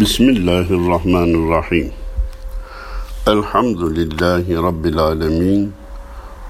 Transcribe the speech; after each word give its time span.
Bismillahirrahmanirrahim. 0.00 1.92
Elhamdülillahi 3.26 4.56
Rabbil 4.56 4.98
alemin. 4.98 5.72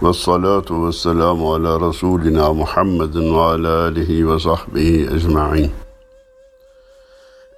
Ve 0.03 0.13
salatu 0.13 0.87
ve 0.87 0.93
selamu 0.93 1.55
ala 1.55 1.89
Resulina 1.89 2.53
Muhammedin 2.53 3.35
ve 3.35 3.41
ala 3.41 3.83
alihi 3.83 4.29
ve 4.29 4.41
sahbihi 4.41 5.09
ecma'in. 5.17 5.71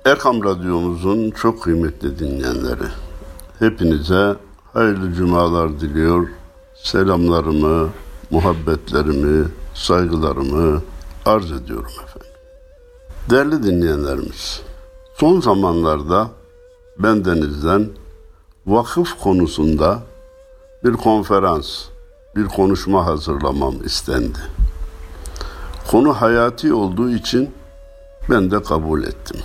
Erkam 0.05 0.45
Radyomuzun 0.45 1.31
çok 1.31 1.63
kıymetli 1.63 2.19
dinleyenleri, 2.19 2.89
hepinize 3.59 4.37
hayırlı 4.73 5.13
cumalar 5.13 5.81
diliyor, 5.81 6.29
selamlarımı, 6.75 7.89
muhabbetlerimi, 8.31 9.47
saygılarımı 9.75 10.83
arz 11.27 11.53
ediyorum 11.53 11.93
efendim. 12.05 12.33
Değerli 13.31 13.63
dinleyenlerimiz, 13.63 14.63
son 15.23 15.41
zamanlarda 15.41 16.31
bendenizden 16.99 17.89
vakıf 18.67 19.21
konusunda 19.21 19.99
bir 20.85 20.93
konferans, 20.93 21.85
bir 22.37 22.47
konuşma 22.47 23.07
hazırlamam 23.07 23.75
istendi. 23.85 24.39
Konu 25.91 26.21
hayati 26.21 26.75
olduğu 26.75 27.11
için 27.11 27.55
ben 28.31 28.51
de 28.51 28.63
kabul 28.63 29.03
ettim. 29.03 29.41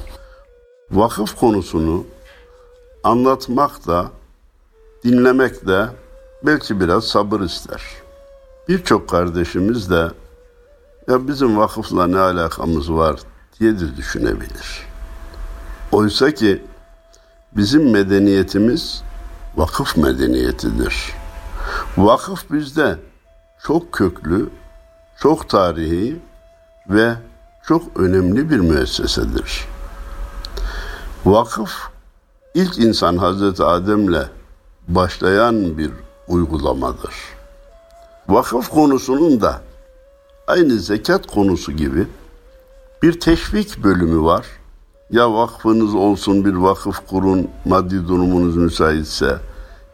Vakıf 0.92 1.40
konusunu 1.40 2.06
anlatmak 3.04 3.88
da, 3.88 4.12
dinlemek 5.04 5.68
de 5.68 5.88
belki 6.44 6.80
biraz 6.80 7.04
sabır 7.04 7.42
ister. 7.42 7.82
Birçok 8.68 9.10
kardeşimiz 9.10 9.90
de 9.90 10.12
ya 11.08 11.28
bizim 11.28 11.58
vakıfla 11.58 12.08
ne 12.08 12.20
alakamız 12.20 12.94
var 12.94 13.20
diye 13.60 13.80
de 13.80 13.98
düşünebilir. 13.98 14.87
Oysa 15.92 16.32
ki 16.32 16.64
bizim 17.52 17.92
medeniyetimiz 17.92 19.04
vakıf 19.56 19.98
medeniyetidir. 19.98 21.14
Vakıf 21.98 22.52
bizde 22.52 23.00
çok 23.64 23.92
köklü, 23.92 24.50
çok 25.20 25.50
tarihi 25.50 26.20
ve 26.90 27.14
çok 27.68 27.98
önemli 28.00 28.50
bir 28.50 28.60
müessesedir. 28.60 29.66
Vakıf 31.26 31.72
ilk 32.54 32.78
insan 32.78 33.18
Hazreti 33.18 33.64
Adem'le 33.64 34.24
başlayan 34.88 35.78
bir 35.78 35.92
uygulamadır. 36.28 37.14
Vakıf 38.30 38.70
konusunun 38.70 39.42
da 39.42 39.62
aynı 40.48 40.80
zekat 40.80 41.28
konusu 41.28 41.72
gibi 41.72 42.08
bir 43.04 43.20
teşvik 43.20 43.84
bölümü 43.84 44.24
var. 44.24 44.46
Ya 45.12 45.34
vakfınız 45.34 45.96
olsun 45.96 46.46
bir 46.46 46.54
vakıf 46.54 47.08
kurun, 47.08 47.48
maddi 47.66 48.08
durumunuz 48.08 48.58
müsaitse 48.58 49.38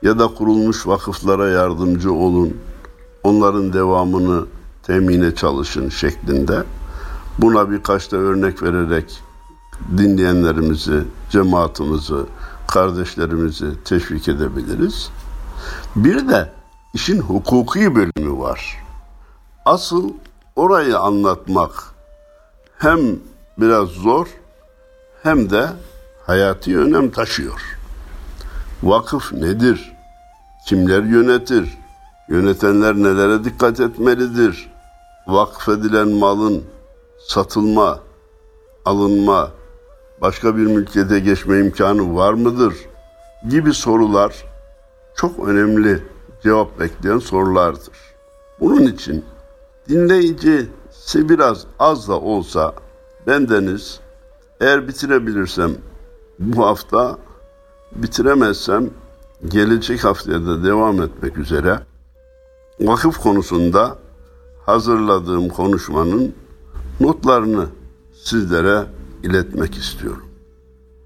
ya 0.01 0.19
da 0.19 0.27
kurulmuş 0.27 0.87
vakıflara 0.87 1.49
yardımcı 1.49 2.13
olun, 2.13 2.57
onların 3.23 3.73
devamını 3.73 4.45
temine 4.83 5.35
çalışın 5.35 5.89
şeklinde. 5.89 6.63
Buna 7.39 7.71
birkaç 7.71 8.11
da 8.11 8.17
örnek 8.17 8.63
vererek 8.63 9.19
dinleyenlerimizi, 9.97 11.03
cemaatimizi, 11.29 12.15
kardeşlerimizi 12.67 13.83
teşvik 13.83 14.27
edebiliriz. 14.27 15.09
Bir 15.95 16.29
de 16.29 16.51
işin 16.93 17.21
hukuki 17.21 17.95
bölümü 17.95 18.39
var. 18.39 18.77
Asıl 19.65 20.09
orayı 20.55 20.99
anlatmak 20.99 21.93
hem 22.77 22.99
biraz 23.57 23.87
zor 23.89 24.27
hem 25.23 25.49
de 25.49 25.69
hayati 26.25 26.77
önem 26.77 27.11
taşıyor. 27.11 27.61
Vakıf 28.83 29.33
nedir? 29.33 29.93
Kimler 30.67 31.03
yönetir? 31.03 31.77
Yönetenler 32.29 32.95
nelere 32.95 33.43
dikkat 33.43 33.79
etmelidir? 33.79 34.71
Vakfedilen 35.27 36.07
malın 36.07 36.63
satılma, 37.27 37.99
alınma, 38.85 39.51
başka 40.21 40.57
bir 40.57 40.65
mülkiyete 40.65 41.19
geçme 41.19 41.59
imkanı 41.59 42.15
var 42.15 42.33
mıdır? 42.33 42.73
Gibi 43.49 43.73
sorular 43.73 44.45
çok 45.15 45.47
önemli 45.47 46.03
cevap 46.43 46.79
bekleyen 46.79 47.19
sorulardır. 47.19 47.97
Bunun 48.59 48.81
için 48.81 49.25
dinleyicisi 49.89 51.29
biraz 51.29 51.65
az 51.79 52.07
da 52.07 52.19
olsa 52.19 52.73
bendeniz 53.27 54.02
eğer 54.61 54.87
bitirebilirsem 54.87 55.71
bu 56.39 56.65
hafta 56.65 57.17
bitiremezsem 57.95 58.89
gelecek 59.47 60.03
haftaya 60.03 60.45
da 60.45 60.63
devam 60.63 61.01
etmek 61.01 61.37
üzere 61.37 61.79
vakıf 62.79 63.17
konusunda 63.17 63.97
hazırladığım 64.65 65.49
konuşmanın 65.49 66.35
notlarını 66.99 67.65
sizlere 68.13 68.85
iletmek 69.23 69.75
istiyorum. 69.75 70.25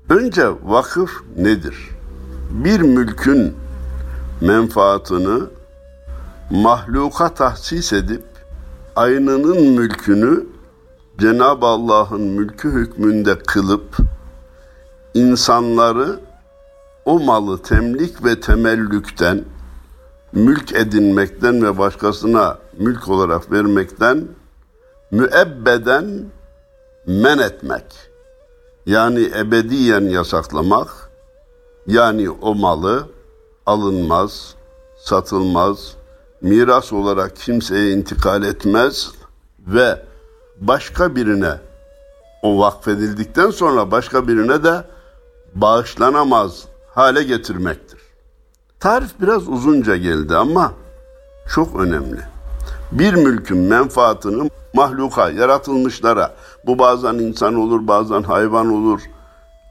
Önce 0.09 0.47
vakıf 0.63 1.11
nedir? 1.37 1.89
Bir 2.51 2.79
mülkün 2.81 3.53
menfaatını 4.41 5.47
mahluka 6.51 7.33
tahsis 7.33 7.93
edip 7.93 8.23
aynının 8.95 9.61
mülkünü 9.61 10.45
Cenab-ı 11.17 11.65
Allah'ın 11.65 12.21
mülkü 12.21 12.71
hükmünde 12.71 13.39
kılıp 13.39 13.97
insanları 15.13 16.19
o 17.05 17.19
malı 17.19 17.61
temlik 17.61 18.25
ve 18.25 18.39
temellükten 18.39 19.45
mülk 20.31 20.75
edinmekten 20.75 21.63
ve 21.63 21.77
başkasına 21.77 22.57
mülk 22.77 23.09
olarak 23.09 23.51
vermekten 23.51 24.27
müebbeden 25.11 26.25
men 27.07 27.37
etmek. 27.37 27.83
Yani 28.85 29.31
ebediyen 29.37 30.01
yasaklamak. 30.01 31.09
Yani 31.87 32.29
o 32.29 32.55
malı 32.55 33.07
alınmaz, 33.65 34.55
satılmaz, 34.97 35.95
miras 36.41 36.93
olarak 36.93 37.35
kimseye 37.35 37.91
intikal 37.91 38.43
etmez 38.43 39.11
ve 39.67 40.07
başka 40.61 41.15
birine 41.15 41.53
o 42.41 42.59
vakfedildikten 42.59 43.49
sonra 43.49 43.91
başka 43.91 44.27
birine 44.27 44.63
de 44.63 44.83
bağışlanamaz 45.55 46.65
hale 46.95 47.23
getirmektir. 47.23 47.99
Tarif 48.79 49.21
biraz 49.21 49.47
uzunca 49.47 49.95
geldi 49.95 50.35
ama 50.35 50.73
çok 51.55 51.75
önemli. 51.75 52.21
Bir 52.91 53.13
mülkün 53.13 53.57
menfaatını 53.57 54.49
mahluka, 54.73 55.29
yaratılmışlara, 55.29 56.35
bu 56.65 56.79
bazen 56.79 57.13
insan 57.13 57.55
olur, 57.55 57.87
bazen 57.87 58.23
hayvan 58.23 58.73
olur, 58.73 59.01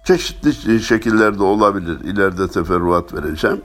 çeşitli 0.05 0.81
şekillerde 0.81 1.43
olabilir. 1.43 2.01
İleride 2.01 2.49
teferruat 2.49 3.15
vereceğim. 3.15 3.61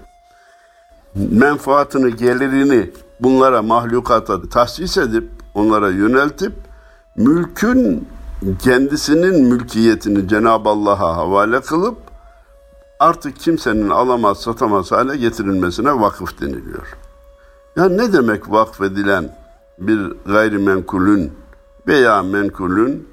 Menfaatını, 1.16 2.10
gelirini 2.10 2.92
bunlara 3.20 3.62
mahlukata 3.62 4.50
tahsis 4.50 4.98
edip, 4.98 5.30
onlara 5.54 5.90
yöneltip, 5.90 6.54
mülkün 7.24 8.08
kendisinin 8.62 9.46
mülkiyetini 9.46 10.28
Cenab-ı 10.28 10.70
Allah'a 10.70 11.16
havale 11.16 11.62
kılıp, 11.62 11.98
artık 13.00 13.40
kimsenin 13.40 13.90
alamaz, 13.90 14.42
satamaz 14.42 14.92
hale 14.92 15.18
getirilmesine 15.18 16.00
vakıf 16.00 16.42
deniliyor. 16.42 16.98
Ya 17.76 17.90
ne 17.90 18.14
demek 18.14 18.52
vakfedilen 18.52 19.38
bir 19.80 20.14
gayrimenkulün 20.26 21.34
veya 21.88 22.24
menkulün 22.24 23.08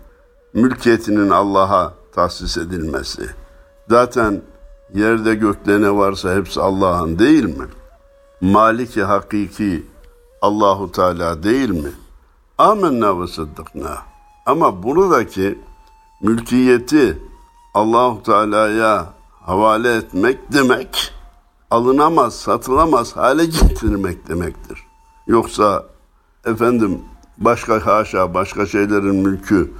mülkiyetinin 0.54 1.30
Allah'a 1.30 1.94
tahsis 2.14 2.56
edilmesi? 2.56 3.22
Zaten 3.88 4.42
yerde 4.94 5.34
gökte 5.34 5.80
ne 5.80 5.94
varsa 5.94 6.34
hepsi 6.34 6.60
Allah'ın 6.60 7.18
değil 7.18 7.44
mi? 7.44 7.65
Maliki 8.41 9.03
hakiki 9.03 9.86
Allahu 10.42 10.92
Teala 10.92 11.42
değil 11.42 11.71
mi? 11.71 11.91
Amenna 12.59 13.21
ve 13.21 13.27
sıddıkna. 13.27 13.99
Ama 14.47 14.83
buradaki 14.83 15.59
mülkiyeti 16.22 17.22
Allahu 17.75 18.22
Teala'ya 18.22 19.07
havale 19.43 19.97
etmek 19.97 20.53
demek 20.53 21.13
alınamaz, 21.71 22.34
satılamaz 22.34 23.16
hale 23.16 23.45
getirmek 23.45 24.28
demektir. 24.28 24.78
Yoksa 25.27 25.84
efendim 26.45 27.01
başka 27.39 27.87
haşa 27.87 28.34
başka 28.34 28.66
şeylerin 28.66 29.16
mülkü 29.16 29.72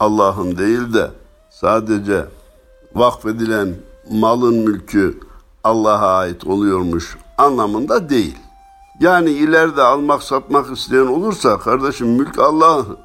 Allah'ın 0.00 0.58
değil 0.58 0.94
de 0.94 1.10
sadece 1.50 2.26
vakfedilen 2.94 3.74
malın 4.10 4.54
mülkü 4.54 5.20
Allah'a 5.64 6.16
ait 6.16 6.46
oluyormuş 6.46 7.16
anlamında 7.38 8.08
değil. 8.08 8.38
Yani 9.02 9.30
ileride 9.30 9.82
almak 9.82 10.22
satmak 10.22 10.76
isteyen 10.76 11.06
olursa 11.06 11.58
kardeşim 11.58 12.08
mülk 12.08 12.38
Allah'ın 12.38 12.98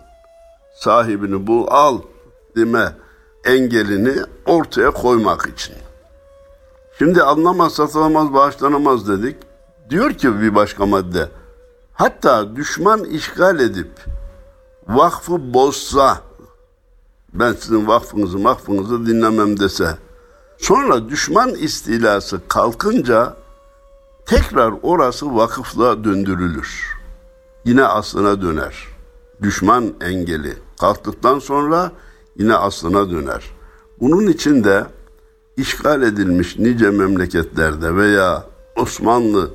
sahibini 0.76 1.48
bul 1.48 1.68
al 1.68 2.00
deme 2.56 2.96
engelini 3.46 4.16
ortaya 4.46 4.92
koymak 4.92 5.50
için. 5.56 5.76
Şimdi 6.98 7.22
alınamaz, 7.24 7.74
satılamaz, 7.74 8.34
bağışlanamaz 8.34 9.08
dedik. 9.08 9.36
Diyor 9.90 10.14
ki 10.14 10.42
bir 10.42 10.56
başka 10.56 10.86
madde. 10.86 11.30
Hatta 11.94 12.56
düşman 12.56 13.04
işgal 13.04 13.60
edip 13.60 13.92
vakfı 14.88 15.54
bozsa, 15.54 16.22
ben 17.34 17.54
sizin 17.54 17.88
vakfınızı 17.88 18.44
vakfınızı 18.44 19.06
dinlemem 19.06 19.60
dese, 19.60 19.98
sonra 20.58 21.10
düşman 21.10 21.50
istilası 21.50 22.42
kalkınca 22.48 23.36
tekrar 24.28 24.74
orası 24.82 25.36
vakıfla 25.36 26.04
döndürülür. 26.04 26.98
Yine 27.66 27.84
aslına 27.84 28.42
döner. 28.42 28.88
Düşman 29.42 29.94
engeli 30.02 30.54
kalktıktan 30.80 31.40
sonra 31.40 31.92
yine 32.36 32.56
aslına 32.56 33.12
döner. 33.12 33.52
Bunun 34.00 34.28
için 34.28 34.64
de 34.64 34.86
işgal 35.58 36.02
edilmiş 36.02 36.60
nice 36.60 36.90
memleketlerde 36.90 37.96
veya 37.96 38.44
Osmanlı 38.76 39.52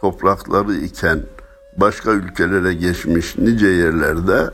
toprakları 0.00 0.74
iken 0.74 1.22
başka 1.76 2.10
ülkelere 2.10 2.74
geçmiş 2.74 3.38
nice 3.38 3.66
yerlerde 3.66 4.50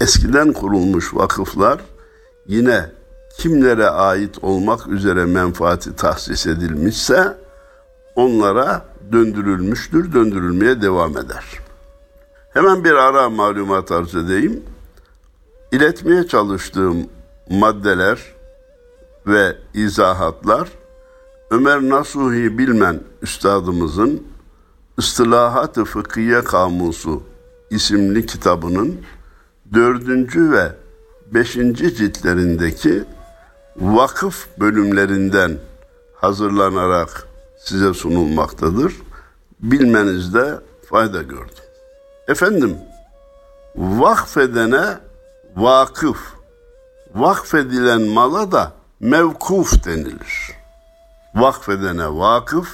eskiden 0.00 0.52
kurulmuş 0.52 1.14
vakıflar 1.14 1.80
yine 2.46 2.90
kimlere 3.38 3.86
ait 3.86 4.44
olmak 4.44 4.86
üzere 4.88 5.24
menfaati 5.24 5.96
tahsis 5.96 6.46
edilmişse 6.46 7.36
onlara 8.16 8.86
döndürülmüştür, 9.12 10.12
döndürülmeye 10.12 10.82
devam 10.82 11.18
eder. 11.18 11.44
Hemen 12.52 12.84
bir 12.84 12.92
ara 12.92 13.30
malumat 13.30 13.92
arz 13.92 14.14
edeyim. 14.14 14.62
İletmeye 15.72 16.26
çalıştığım 16.26 17.06
maddeler 17.50 18.18
ve 19.26 19.56
izahatlar 19.74 20.68
Ömer 21.50 21.80
Nasuhi 21.80 22.58
Bilmen 22.58 23.00
üstadımızın 23.22 24.22
Istilahat-ı 24.98 25.84
Fıkhiye 25.84 26.44
Kamusu 26.44 27.22
isimli 27.70 28.26
kitabının 28.26 29.00
dördüncü 29.74 30.50
ve 30.50 30.72
beşinci 31.34 31.94
ciltlerindeki 31.94 33.04
vakıf 33.76 34.46
bölümlerinden 34.60 35.58
hazırlanarak 36.14 37.29
size 37.64 37.94
sunulmaktadır. 37.94 38.94
Bilmenizde 39.60 40.60
fayda 40.90 41.22
gördüm. 41.22 41.64
Efendim, 42.28 42.76
vakfedene 43.76 44.98
vakıf, 45.56 46.18
vakfedilen 47.14 48.02
mala 48.02 48.52
da 48.52 48.72
mevkuf 49.00 49.84
denilir. 49.84 50.52
Vakfedene 51.34 52.08
vakıf, 52.08 52.68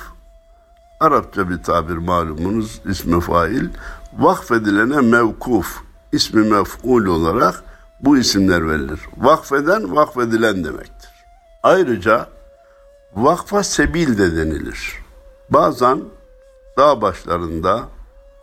Arapça 1.00 1.50
bir 1.50 1.62
tabir 1.62 1.96
malumunuz 1.96 2.80
ismi 2.84 3.20
fail, 3.20 3.68
vakfedilene 4.18 5.00
mevkuf, 5.00 5.82
ismi 6.12 6.42
mef'ul 6.42 7.06
olarak 7.06 7.64
bu 8.00 8.18
isimler 8.18 8.68
verilir. 8.68 9.00
Vakfeden, 9.16 9.96
vakfedilen 9.96 10.64
demektir. 10.64 11.10
Ayrıca 11.62 12.28
vakfa 13.16 13.62
sebil 13.62 14.18
de 14.18 14.36
denilir. 14.36 15.04
Bazen 15.50 16.00
dağ 16.78 17.02
başlarında 17.02 17.88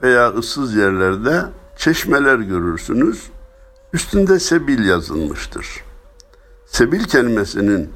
veya 0.02 0.30
ıssız 0.30 0.76
yerlerde 0.76 1.46
çeşmeler 1.76 2.40
görürsünüz. 2.40 3.30
Üstünde 3.94 4.40
sebil 4.40 4.86
yazılmıştır. 4.86 5.84
Sebil 6.66 7.04
kelimesinin 7.04 7.94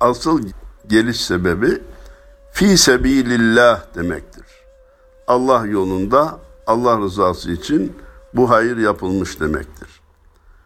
asıl 0.00 0.42
geliş 0.86 1.20
sebebi 1.20 1.82
fi 2.52 2.78
sebilillah 2.78 3.94
demektir. 3.94 4.46
Allah 5.26 5.66
yolunda 5.66 6.38
Allah 6.66 7.00
rızası 7.00 7.50
için 7.50 7.96
bu 8.34 8.50
hayır 8.50 8.76
yapılmış 8.76 9.40
demektir. 9.40 10.00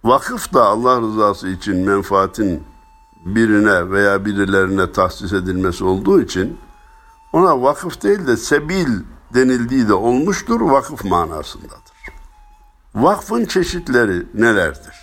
Vakıf 0.04 0.54
da 0.54 0.64
Allah 0.64 1.00
rızası 1.00 1.48
için 1.48 1.76
menfaatin 1.76 2.62
birine 3.24 3.90
veya 3.90 4.24
birilerine 4.24 4.92
tahsis 4.92 5.32
edilmesi 5.32 5.84
olduğu 5.84 6.20
için 6.20 6.58
ona 7.32 7.62
vakıf 7.62 8.02
değil 8.02 8.26
de 8.26 8.36
sebil 8.36 8.88
denildiği 9.34 9.88
de 9.88 9.94
olmuştur, 9.94 10.60
vakıf 10.60 11.04
manasındadır. 11.04 11.94
Vakfın 12.94 13.44
çeşitleri 13.44 14.26
nelerdir? 14.34 14.94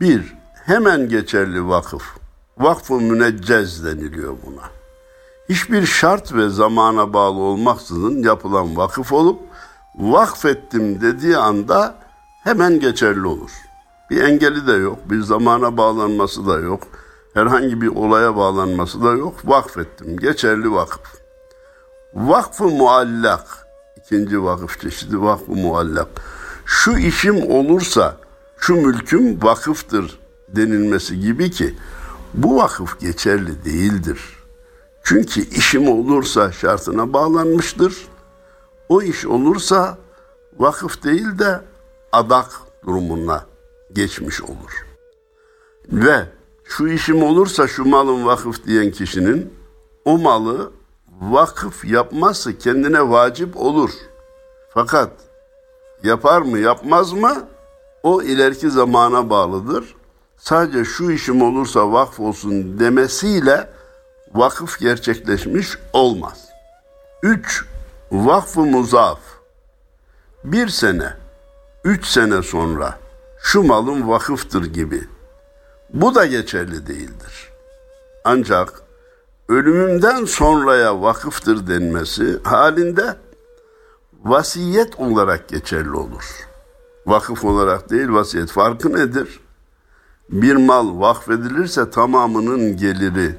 Bir, 0.00 0.34
hemen 0.64 1.08
geçerli 1.08 1.68
vakıf. 1.68 2.02
Vakfı 2.58 2.94
müneccez 2.94 3.84
deniliyor 3.84 4.36
buna. 4.46 4.62
Hiçbir 5.48 5.86
şart 5.86 6.34
ve 6.34 6.48
zamana 6.48 7.12
bağlı 7.12 7.38
olmaksızın 7.40 8.22
yapılan 8.22 8.76
vakıf 8.76 9.12
olup 9.12 9.40
vakfettim 9.98 11.00
dediği 11.00 11.36
anda 11.36 11.94
hemen 12.44 12.80
geçerli 12.80 13.26
olur. 13.26 13.50
Bir 14.10 14.22
engeli 14.22 14.66
de 14.66 14.72
yok, 14.72 14.98
bir 15.10 15.20
zamana 15.20 15.76
bağlanması 15.76 16.46
da 16.46 16.58
yok, 16.58 16.82
herhangi 17.36 17.80
bir 17.80 17.88
olaya 17.88 18.36
bağlanması 18.36 19.02
da 19.02 19.10
yok. 19.10 19.34
Vakfettim, 19.44 20.16
geçerli 20.16 20.72
vakıf. 20.72 21.20
Vakfı 22.14 22.64
muallak, 22.64 23.66
ikinci 23.96 24.42
vakıf 24.42 24.80
çeşidi 24.80 25.22
vakfı 25.22 25.52
muallak. 25.52 26.08
Şu 26.64 26.98
işim 26.98 27.50
olursa 27.50 28.16
şu 28.58 28.74
mülküm 28.74 29.42
vakıftır 29.42 30.18
denilmesi 30.48 31.20
gibi 31.20 31.50
ki 31.50 31.74
bu 32.34 32.56
vakıf 32.56 33.00
geçerli 33.00 33.64
değildir. 33.64 34.20
Çünkü 35.02 35.40
işim 35.40 35.88
olursa 35.88 36.52
şartına 36.52 37.12
bağlanmıştır. 37.12 38.08
O 38.88 39.02
iş 39.02 39.26
olursa 39.26 39.98
vakıf 40.58 41.04
değil 41.04 41.38
de 41.38 41.60
adak 42.12 42.50
durumuna 42.86 43.46
geçmiş 43.92 44.42
olur. 44.42 44.86
Ve 45.92 46.35
şu 46.68 46.88
işim 46.88 47.22
olursa 47.22 47.68
şu 47.68 47.84
malın 47.84 48.26
vakıf 48.26 48.66
diyen 48.66 48.90
kişinin 48.90 49.54
o 50.04 50.18
malı 50.18 50.72
vakıf 51.20 51.84
yapmazsa 51.84 52.58
kendine 52.58 53.10
vacip 53.10 53.56
olur. 53.56 53.90
Fakat 54.74 55.10
yapar 56.02 56.42
mı 56.42 56.58
yapmaz 56.58 57.12
mı 57.12 57.48
o 58.02 58.22
ileriki 58.22 58.70
zamana 58.70 59.30
bağlıdır. 59.30 59.94
Sadece 60.36 60.84
şu 60.84 61.10
işim 61.10 61.42
olursa 61.42 61.92
vakf 61.92 62.20
olsun 62.20 62.78
demesiyle 62.78 63.70
vakıf 64.34 64.80
gerçekleşmiş 64.80 65.78
olmaz. 65.92 66.48
3. 67.22 67.64
Vakfı 68.12 68.60
muzaf. 68.60 69.18
Bir 70.44 70.68
sene, 70.68 71.12
üç 71.84 72.06
sene 72.06 72.42
sonra 72.42 72.98
şu 73.38 73.62
malın 73.62 74.08
vakıftır 74.08 74.64
gibi. 74.64 75.15
Bu 76.00 76.14
da 76.14 76.26
geçerli 76.26 76.86
değildir. 76.86 77.52
Ancak 78.24 78.82
ölümümden 79.48 80.24
sonraya 80.24 81.02
vakıftır 81.02 81.66
denmesi 81.66 82.38
halinde 82.44 83.16
vasiyet 84.24 85.00
olarak 85.00 85.48
geçerli 85.48 85.90
olur. 85.90 86.24
Vakıf 87.06 87.44
olarak 87.44 87.90
değil 87.90 88.08
vasiyet. 88.08 88.50
Farkı 88.50 88.92
nedir? 88.92 89.40
Bir 90.30 90.56
mal 90.56 91.00
vakfedilirse 91.00 91.90
tamamının 91.90 92.76
geliri 92.76 93.34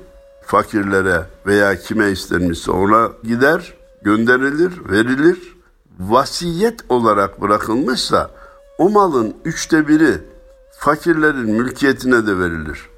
fakirlere 0.46 1.26
veya 1.46 1.80
kime 1.80 2.10
istenmişse 2.10 2.72
ona 2.72 3.12
gider, 3.24 3.74
gönderilir, 4.02 4.90
verilir. 4.90 5.58
Vasiyet 6.00 6.80
olarak 6.90 7.42
bırakılmışsa 7.42 8.32
o 8.78 8.90
malın 8.90 9.36
üçte 9.46 9.88
biri 9.88 10.37
fakirlerin 10.80 11.50
mülkiyetine 11.50 12.28
de 12.28 12.40
verilir. 12.40 12.90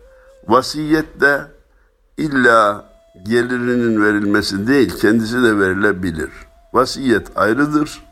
Vasiyet 0.47 1.21
de 1.21 1.41
illa 2.17 2.89
gelirinin 3.23 4.03
verilmesi 4.03 4.67
değil, 4.67 4.99
kendisi 4.99 5.43
de 5.43 5.59
verilebilir. 5.59 6.29
Vasiyet 6.73 7.27
ayrıdır, 7.35 8.03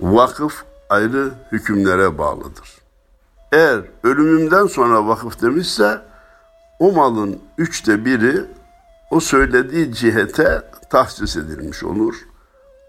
vakıf 0.00 0.64
ayrı 0.90 1.30
hükümlere 1.52 2.18
bağlıdır. 2.18 2.78
Eğer 3.52 3.80
ölümümden 4.04 4.66
sonra 4.66 5.06
vakıf 5.06 5.42
demişse, 5.42 6.00
o 6.78 6.92
malın 6.92 7.38
üçte 7.58 8.04
biri 8.04 8.44
o 9.10 9.20
söylediği 9.20 9.94
cihete 9.94 10.62
tahsis 10.90 11.36
edilmiş 11.36 11.84
olur, 11.84 12.14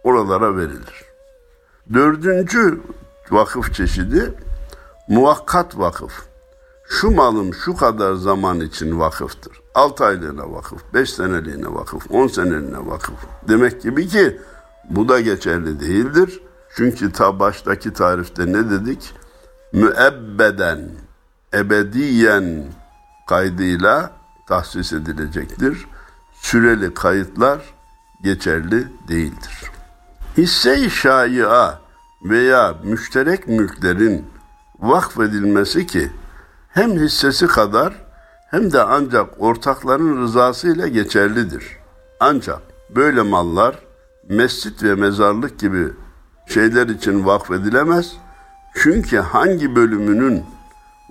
oralara 0.03 0.57
verilir. 0.57 1.03
Dördüncü 1.93 2.81
vakıf 3.31 3.73
çeşidi 3.73 4.33
muvakkat 5.09 5.77
vakıf 5.77 6.29
şu 6.89 7.11
malım 7.11 7.53
şu 7.53 7.75
kadar 7.75 8.13
zaman 8.13 8.59
için 8.59 8.99
vakıftır. 8.99 9.61
6 9.75 10.05
aylığına 10.05 10.51
vakıf, 10.51 10.93
5 10.93 11.09
seneliğine 11.13 11.73
vakıf, 11.73 12.11
10 12.11 12.27
seneliğine 12.27 12.85
vakıf. 12.85 13.15
Demek 13.47 13.81
gibi 13.81 14.07
ki 14.07 14.41
bu 14.89 15.09
da 15.09 15.19
geçerli 15.19 15.79
değildir. 15.79 16.41
Çünkü 16.75 17.11
ta 17.11 17.39
baştaki 17.39 17.93
tarifte 17.93 18.45
ne 18.45 18.69
dedik? 18.69 19.13
Müebbeden, 19.73 20.89
ebediyen 21.53 22.63
kaydıyla 23.27 24.11
tahsis 24.47 24.93
edilecektir. 24.93 25.85
Süreli 26.33 26.93
kayıtlar 26.93 27.59
geçerli 28.23 28.87
değildir. 29.07 29.71
Hisse-i 30.37 30.89
şaia 30.89 31.79
veya 32.23 32.75
müşterek 32.83 33.47
mülklerin 33.47 34.25
vakfedilmesi 34.79 35.87
ki 35.87 36.11
hem 36.69 36.91
hissesi 36.91 37.47
kadar 37.47 37.93
hem 38.51 38.71
de 38.71 38.83
ancak 38.83 39.41
ortakların 39.41 40.21
rızası 40.21 40.67
ile 40.67 40.89
geçerlidir. 40.89 41.77
Ancak 42.19 42.61
böyle 42.95 43.21
mallar 43.21 43.79
mescit 44.29 44.83
ve 44.83 44.95
mezarlık 44.95 45.59
gibi 45.59 45.87
şeyler 46.47 46.87
için 46.87 47.25
vakfedilemez. 47.25 48.13
Çünkü 48.75 49.17
hangi 49.17 49.75
bölümünün 49.75 50.43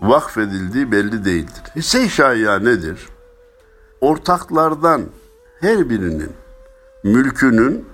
vakfedildiği 0.00 0.92
belli 0.92 1.24
değildir. 1.24 1.62
Hisse-i 1.76 2.64
nedir? 2.64 3.08
Ortaklardan 4.00 5.02
her 5.60 5.90
birinin 5.90 6.32
mülkünün 7.04 7.84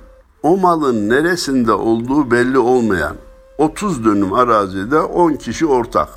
o 0.43 0.57
malın 0.57 1.09
neresinde 1.09 1.73
olduğu 1.73 2.31
belli 2.31 2.59
olmayan 2.59 3.16
30 3.58 4.04
dönüm 4.04 4.32
arazide 4.32 5.00
10 5.00 5.32
kişi 5.32 5.66
ortak. 5.66 6.08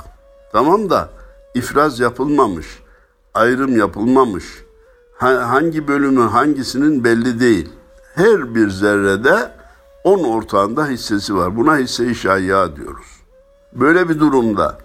Tamam 0.51 0.89
da 0.89 1.10
ifraz 1.56 2.00
yapılmamış, 2.00 2.67
ayrım 3.34 3.77
yapılmamış. 3.77 4.46
Hangi 5.17 5.88
bölümü 5.88 6.22
hangisinin 6.22 7.03
belli 7.03 7.39
değil. 7.39 7.70
Her 8.15 8.56
bir 8.56 8.70
zerrede 8.70 9.51
10 10.03 10.24
ortağında 10.24 10.88
hissesi 10.88 11.36
var. 11.36 11.58
Buna 11.58 11.77
hisse-i 11.77 12.15
şayya 12.15 12.75
diyoruz. 12.75 13.08
Böyle 13.74 14.10
bir 14.10 14.20
durumda 14.20 14.77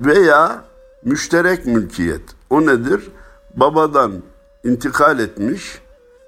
veya 0.00 0.64
müşterek 1.04 1.66
mülkiyet. 1.66 2.22
O 2.50 2.66
nedir? 2.66 3.10
Babadan 3.54 4.12
intikal 4.64 5.18
etmiş 5.18 5.82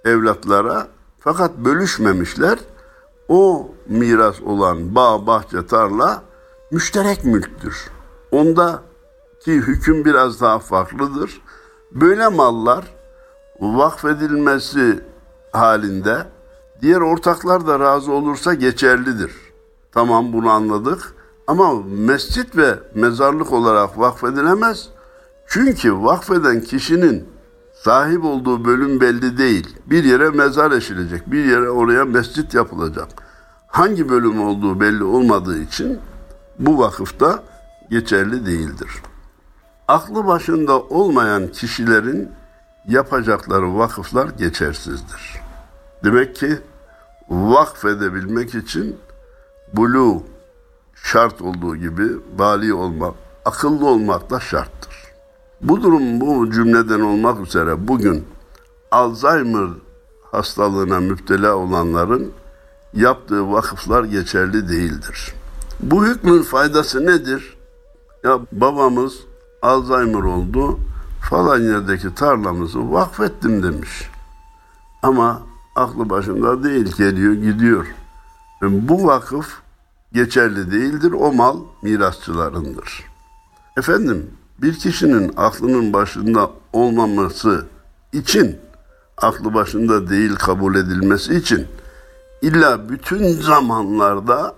evlatlara 0.04 0.88
fakat 1.18 1.56
bölüşmemişler. 1.56 2.58
O 3.30 3.70
miras 3.86 4.42
olan 4.42 4.94
bağ, 4.94 5.26
bahçe, 5.26 5.66
tarla 5.66 6.22
müşterek 6.70 7.24
mülktür. 7.24 7.90
Onda 8.30 8.82
ki 9.40 9.52
hüküm 9.52 10.04
biraz 10.04 10.40
daha 10.40 10.58
farklıdır. 10.58 11.40
Böyle 11.92 12.28
mallar 12.28 12.84
vakfedilmesi 13.60 15.00
halinde 15.52 16.26
diğer 16.82 17.00
ortaklar 17.00 17.66
da 17.66 17.80
razı 17.80 18.12
olursa 18.12 18.54
geçerlidir. 18.54 19.32
Tamam 19.92 20.32
bunu 20.32 20.50
anladık. 20.50 21.14
Ama 21.46 21.74
mescit 21.82 22.56
ve 22.56 22.78
mezarlık 22.94 23.52
olarak 23.52 23.98
vakfedilemez. 23.98 24.88
Çünkü 25.46 25.94
vakfeden 25.94 26.60
kişinin 26.60 27.28
sahip 27.84 28.24
olduğu 28.24 28.64
bölüm 28.64 29.00
belli 29.00 29.38
değil. 29.38 29.76
Bir 29.86 30.04
yere 30.04 30.30
mezar 30.30 30.72
eşilecek, 30.72 31.32
bir 31.32 31.44
yere 31.44 31.70
oraya 31.70 32.04
mescit 32.04 32.54
yapılacak. 32.54 33.08
Hangi 33.66 34.08
bölüm 34.08 34.42
olduğu 34.42 34.80
belli 34.80 35.04
olmadığı 35.04 35.58
için 35.58 35.98
bu 36.58 36.78
vakıfta 36.78 37.42
geçerli 37.90 38.46
değildir. 38.46 38.90
Aklı 39.88 40.26
başında 40.26 40.80
olmayan 40.80 41.48
kişilerin 41.48 42.28
yapacakları 42.88 43.78
vakıflar 43.78 44.28
geçersizdir. 44.28 45.40
Demek 46.04 46.36
ki 46.36 46.58
vakfedebilmek 47.28 48.54
için 48.54 48.96
bulu 49.72 50.22
şart 50.94 51.42
olduğu 51.42 51.76
gibi 51.76 52.04
bali 52.38 52.74
olmak, 52.74 53.14
akıllı 53.44 53.86
olmak 53.86 54.30
da 54.30 54.40
şarttır. 54.40 54.89
Bu 55.62 55.82
durum 55.82 56.20
bu 56.20 56.50
cümleden 56.50 57.00
olmak 57.00 57.46
üzere 57.46 57.88
bugün 57.88 58.24
Alzheimer 58.90 59.68
hastalığına 60.32 61.00
müptela 61.00 61.56
olanların 61.56 62.32
yaptığı 62.94 63.52
vakıflar 63.52 64.04
geçerli 64.04 64.68
değildir. 64.68 65.34
Bu 65.80 66.06
hükmün 66.06 66.42
faydası 66.42 67.06
nedir? 67.06 67.56
Ya 68.24 68.38
babamız 68.52 69.14
Alzheimer 69.62 70.22
oldu, 70.22 70.78
falan 71.30 71.60
yerdeki 71.60 72.14
tarlamızı 72.14 72.92
vakfettim 72.92 73.62
demiş. 73.62 74.10
Ama 75.02 75.42
aklı 75.76 76.10
başında 76.10 76.64
değil, 76.64 76.96
geliyor 76.96 77.32
gidiyor. 77.32 77.86
Bu 78.62 79.06
vakıf 79.06 79.58
geçerli 80.12 80.72
değildir, 80.72 81.12
o 81.12 81.32
mal 81.32 81.56
mirasçılarındır. 81.82 83.04
Efendim, 83.76 84.30
bir 84.62 84.78
kişinin 84.78 85.32
aklının 85.36 85.92
başında 85.92 86.50
olmaması 86.72 87.66
için, 88.12 88.58
aklı 89.18 89.54
başında 89.54 90.10
değil 90.10 90.34
kabul 90.34 90.74
edilmesi 90.74 91.34
için, 91.34 91.66
illa 92.42 92.88
bütün 92.88 93.40
zamanlarda 93.40 94.54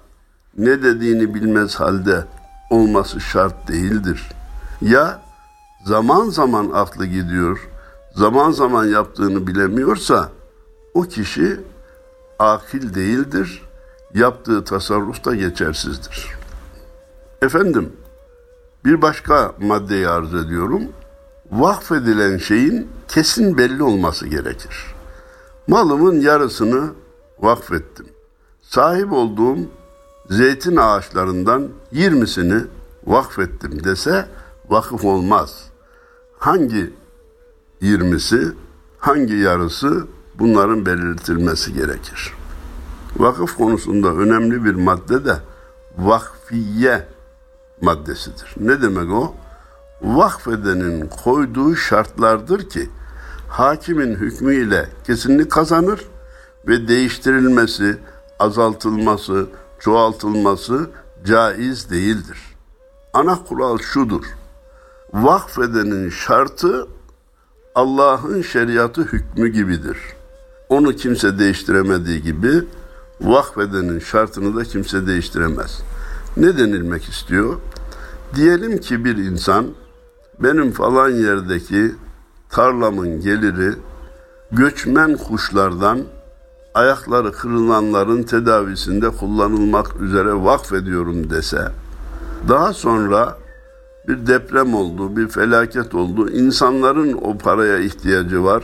ne 0.59 0.83
dediğini 0.83 1.35
bilmez 1.35 1.75
halde 1.75 2.25
olması 2.71 3.21
şart 3.21 3.69
değildir. 3.69 4.29
Ya 4.81 5.23
zaman 5.85 6.29
zaman 6.29 6.71
aklı 6.75 7.07
gidiyor, 7.07 7.69
zaman 8.15 8.51
zaman 8.51 8.85
yaptığını 8.85 9.47
bilemiyorsa 9.47 10.29
o 10.95 11.03
kişi 11.03 11.61
akil 12.39 12.95
değildir, 12.95 13.63
yaptığı 14.15 14.65
tasarruf 14.65 15.25
da 15.25 15.35
geçersizdir. 15.35 16.29
Efendim, 17.43 17.93
bir 18.85 19.03
başka 19.03 19.55
maddeyi 19.61 20.09
arz 20.09 20.35
ediyorum. 20.35 20.83
Vakfedilen 21.51 22.39
şeyin 22.39 22.89
kesin 23.09 23.59
belli 23.59 23.83
olması 23.83 24.27
gerekir. 24.27 24.95
Malımın 25.67 26.21
yarısını 26.21 26.91
vakfettim. 27.39 28.07
Sahip 28.63 29.13
olduğum 29.13 29.59
zeytin 30.31 30.77
ağaçlarından 30.77 31.69
20'sini 31.93 32.65
vakfettim 33.07 33.85
dese 33.85 34.29
vakıf 34.69 35.05
olmaz. 35.05 35.65
Hangi 36.39 36.93
20'si, 37.83 38.53
hangi 38.99 39.35
yarısı 39.35 40.07
bunların 40.39 40.87
belirtilmesi 40.87 41.75
gerekir. 41.75 42.35
Vakıf 43.17 43.57
konusunda 43.57 44.09
önemli 44.15 44.65
bir 44.65 44.75
madde 44.75 45.25
de 45.25 45.37
vakfiye 45.99 47.07
maddesidir. 47.83 48.55
Ne 48.57 48.83
demek 48.83 49.11
o? 49.11 49.35
Vakfedenin 50.03 51.09
koyduğu 51.25 51.77
şartlardır 51.77 52.69
ki 52.69 52.91
hakimin 53.49 54.15
hükmüyle 54.15 54.89
kesinlik 55.07 55.51
kazanır 55.51 56.07
ve 56.69 56.89
değiştirilmesi, 56.89 57.99
azaltılması, 58.39 59.47
çoğaltılması 59.79 60.91
caiz 61.25 61.91
değildir. 61.91 62.39
Ana 63.13 63.45
kural 63.45 63.79
şudur. 63.79 64.25
Vakfedenin 65.13 66.11
şartı 66.11 66.87
Allah'ın 67.75 68.43
şeriatı 68.43 69.03
hükmü 69.03 69.49
gibidir. 69.49 69.99
Onu 70.69 70.97
kimse 70.97 71.39
değiştiremediği 71.39 72.23
gibi 72.23 72.65
vakfedenin 73.21 73.99
şartını 73.99 74.57
da 74.57 74.65
kimse 74.65 75.07
değiştiremez. 75.07 75.83
Ne 76.37 76.59
denilmek 76.59 77.09
istiyor? 77.09 77.61
Diyelim 78.35 78.79
ki 78.79 79.05
bir 79.05 79.17
insan 79.17 79.67
benim 80.39 80.71
falan 80.73 81.09
yerdeki 81.09 81.95
tarlamın 82.51 83.21
geliri 83.21 83.73
göçmen 84.53 85.17
kuşlardan 85.17 85.99
ayakları 86.75 87.33
kırılanların 87.33 88.23
tedavisinde 88.23 89.11
kullanılmak 89.11 90.01
üzere 90.01 90.35
vakfediyorum 90.35 91.31
dese, 91.31 91.69
daha 92.49 92.73
sonra 92.73 93.39
bir 94.09 94.27
deprem 94.27 94.75
oldu, 94.75 95.17
bir 95.17 95.29
felaket 95.29 95.95
oldu, 95.95 96.31
insanların 96.31 97.13
o 97.13 97.39
paraya 97.39 97.79
ihtiyacı 97.79 98.45
var. 98.45 98.63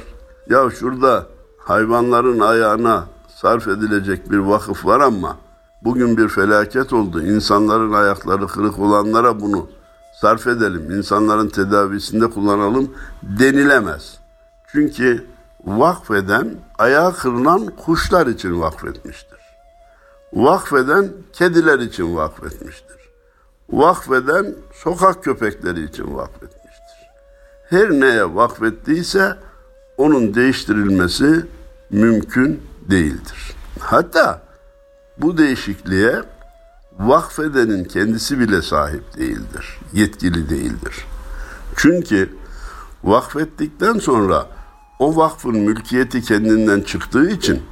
Ya 0.51 0.71
şurada 0.71 1.27
hayvanların 1.59 2.41
ayağına 2.41 3.05
sarf 3.37 3.69
edilecek 3.69 4.31
bir 4.31 4.39
vakıf 4.39 4.87
var 4.87 5.01
ama 5.01 5.37
bugün 5.85 6.17
bir 6.17 6.29
felaket 6.29 6.93
oldu. 6.93 7.23
İnsanların 7.23 7.93
ayakları 7.93 8.47
kırık 8.47 8.79
olanlara 8.79 9.41
bunu 9.41 9.69
sarf 10.21 10.47
edelim, 10.47 10.91
insanların 10.91 11.49
tedavisinde 11.49 12.31
kullanalım 12.31 12.95
denilemez. 13.23 14.19
Çünkü 14.73 15.27
vakfeden 15.65 16.55
ayağı 16.79 17.15
kırılan 17.15 17.67
kuşlar 17.67 18.27
için 18.27 18.61
vakfetmiştir. 18.61 19.39
Vakfeden 20.33 21.13
kediler 21.33 21.79
için 21.79 22.17
vakfetmiştir. 22.17 22.97
Vakfeden 23.71 24.55
sokak 24.75 25.25
köpekleri 25.25 25.85
için 25.85 26.15
vakfetmiştir. 26.17 26.59
Her 27.71 27.91
neye 27.91 28.35
vakfettiyse 28.35 29.37
onun 29.97 30.35
değiştirilmesi 30.35 31.47
mümkün 31.91 32.63
değildir. 32.91 33.55
Hatta 33.81 34.48
bu 35.21 35.39
değişikliğe 35.39 36.23
vakfedenin 36.99 37.85
kendisi 37.85 38.39
bile 38.39 38.63
sahip 38.63 39.17
değildir, 39.17 39.79
yetkili 39.93 40.51
değildir. 40.51 41.05
Çünkü 41.77 42.39
Vakfettikten 43.05 43.99
sonra 43.99 44.47
o 44.99 45.17
vakfın 45.17 45.57
mülkiyeti 45.57 46.23
kendinden 46.23 46.81
çıktığı 46.81 47.31
için 47.31 47.63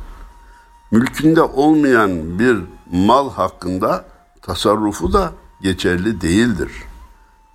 mülkünde 0.91 1.43
olmayan 1.43 2.38
bir 2.38 2.59
mal 2.93 3.31
hakkında 3.31 4.05
tasarrufu 4.43 5.12
da 5.12 5.33
geçerli 5.62 6.21
değildir. 6.21 6.73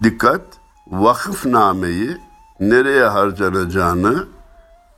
Dikkat! 0.03 0.41
Vakıfnameyi 0.87 2.17
nereye 2.59 3.05
harcanacağını 3.05 4.27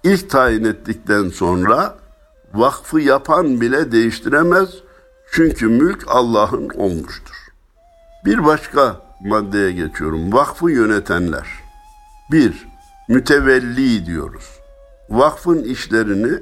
ilk 0.04 0.30
tayin 0.30 0.64
ettikten 0.64 1.30
sonra 1.30 1.96
vakfı 2.54 3.00
yapan 3.00 3.62
bile 3.62 3.92
değiştiremez. 3.92 4.70
Çünkü 5.36 5.68
mülk 5.68 6.04
Allah'ın 6.08 6.70
olmuştur. 6.70 7.36
Bir 8.26 8.46
başka 8.46 9.02
maddeye 9.26 9.72
geçiyorum. 9.72 10.34
Vakfı 10.34 10.72
yönetenler. 10.72 11.48
Bir, 12.32 12.68
mütevelli 13.10 14.06
diyoruz. 14.06 14.60
Vakfın 15.10 15.64
işlerini 15.64 16.40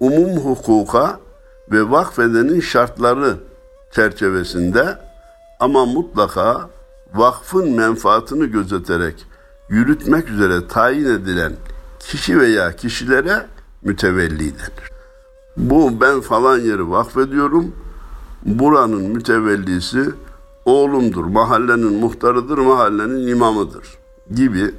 umum 0.00 0.36
hukuka 0.36 1.20
ve 1.70 1.90
vakfedenin 1.90 2.60
şartları 2.60 3.36
çerçevesinde 3.92 4.98
ama 5.60 5.86
mutlaka 5.86 6.70
vakfın 7.14 7.70
menfaatını 7.70 8.46
gözeterek 8.46 9.26
yürütmek 9.68 10.28
üzere 10.28 10.68
tayin 10.68 11.06
edilen 11.06 11.52
kişi 12.00 12.40
veya 12.40 12.76
kişilere 12.76 13.46
mütevelli 13.82 14.38
denir. 14.38 14.90
Bu 15.56 16.00
ben 16.00 16.20
falan 16.20 16.58
yeri 16.58 16.90
vakfediyorum. 16.90 17.74
Buranın 18.44 19.02
mütevellisi 19.02 20.10
oğlumdur, 20.64 21.24
mahallenin 21.24 21.92
muhtarıdır, 21.92 22.58
mahallenin 22.58 23.26
imamıdır 23.26 23.98
gibi 24.34 24.74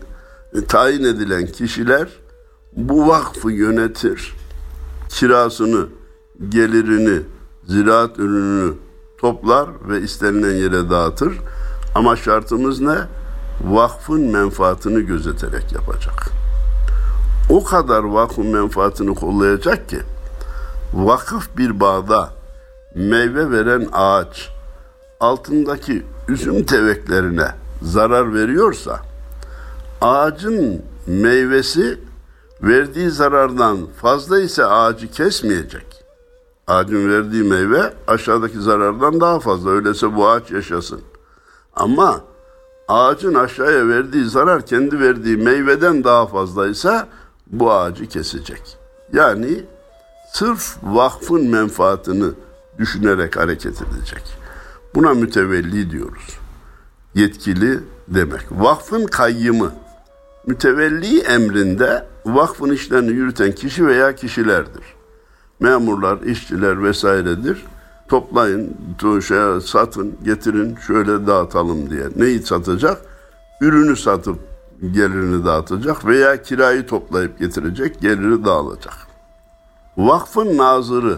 tayin 0.67 1.03
edilen 1.03 1.47
kişiler 1.47 2.09
bu 2.75 3.07
vakfı 3.07 3.51
yönetir. 3.51 4.35
Kirasını, 5.09 5.87
gelirini, 6.49 7.21
ziraat 7.67 8.19
ürününü 8.19 8.73
toplar 9.17 9.69
ve 9.89 10.01
istenilen 10.01 10.55
yere 10.55 10.89
dağıtır. 10.89 11.37
Ama 11.95 12.15
şartımız 12.15 12.81
ne? 12.81 12.97
Vakfın 13.63 14.21
menfaatini 14.21 15.05
gözeterek 15.05 15.71
yapacak. 15.73 16.29
O 17.49 17.63
kadar 17.63 18.03
vakfın 18.03 18.47
menfaatini 18.47 19.15
kollayacak 19.15 19.89
ki 19.89 19.99
vakıf 20.93 21.57
bir 21.57 21.79
bağda 21.79 22.40
meyve 22.95 23.51
veren 23.51 23.87
ağaç 23.91 24.49
altındaki 25.19 26.03
üzüm 26.27 26.63
teveklerine 26.63 27.47
zarar 27.81 28.33
veriyorsa 28.33 28.99
ağacın 30.01 30.81
meyvesi 31.07 31.99
verdiği 32.61 33.09
zarardan 33.09 33.77
fazla 34.01 34.41
ise 34.41 34.65
ağacı 34.65 35.11
kesmeyecek. 35.11 36.03
Ağacın 36.67 37.09
verdiği 37.09 37.43
meyve 37.43 37.93
aşağıdaki 38.07 38.61
zarardan 38.61 39.21
daha 39.21 39.39
fazla. 39.39 39.69
Öyleyse 39.69 40.15
bu 40.15 40.29
ağaç 40.29 40.51
yaşasın. 40.51 41.01
Ama 41.75 42.21
ağacın 42.87 43.33
aşağıya 43.33 43.87
verdiği 43.87 44.25
zarar 44.25 44.65
kendi 44.65 44.99
verdiği 44.99 45.37
meyveden 45.37 46.03
daha 46.03 46.27
fazlaysa 46.27 47.07
bu 47.47 47.71
ağacı 47.71 48.05
kesecek. 48.07 48.77
Yani 49.13 49.63
sırf 50.33 50.77
vakfın 50.83 51.49
menfaatini 51.49 52.31
düşünerek 52.81 53.37
hareket 53.37 53.81
edecek. 53.81 54.23
Buna 54.95 55.13
mütevelli 55.13 55.91
diyoruz. 55.91 56.39
Yetkili 57.15 57.79
demek. 58.07 58.45
Vakfın 58.51 59.05
kayyımı, 59.05 59.73
mütevelli 60.47 61.19
emrinde 61.19 62.05
vakfın 62.25 62.69
işlerini 62.69 63.11
yürüten 63.11 63.51
kişi 63.51 63.87
veya 63.87 64.15
kişilerdir. 64.15 64.83
Memurlar, 65.59 66.21
işçiler 66.21 66.83
vesairedir. 66.83 67.65
Toplayın, 68.07 68.77
şey, 69.27 69.61
satın, 69.65 70.15
getirin, 70.23 70.75
şöyle 70.87 71.27
dağıtalım 71.27 71.89
diye. 71.89 72.03
Neyi 72.15 72.41
satacak? 72.41 73.01
Ürünü 73.61 73.95
satıp 73.95 74.39
gelirini 74.81 75.45
dağıtacak 75.45 76.05
veya 76.05 76.41
kirayı 76.41 76.87
toplayıp 76.87 77.39
getirecek, 77.39 78.01
geliri 78.01 78.45
dağılacak. 78.45 78.93
Vakfın 79.97 80.57
nazırı, 80.57 81.17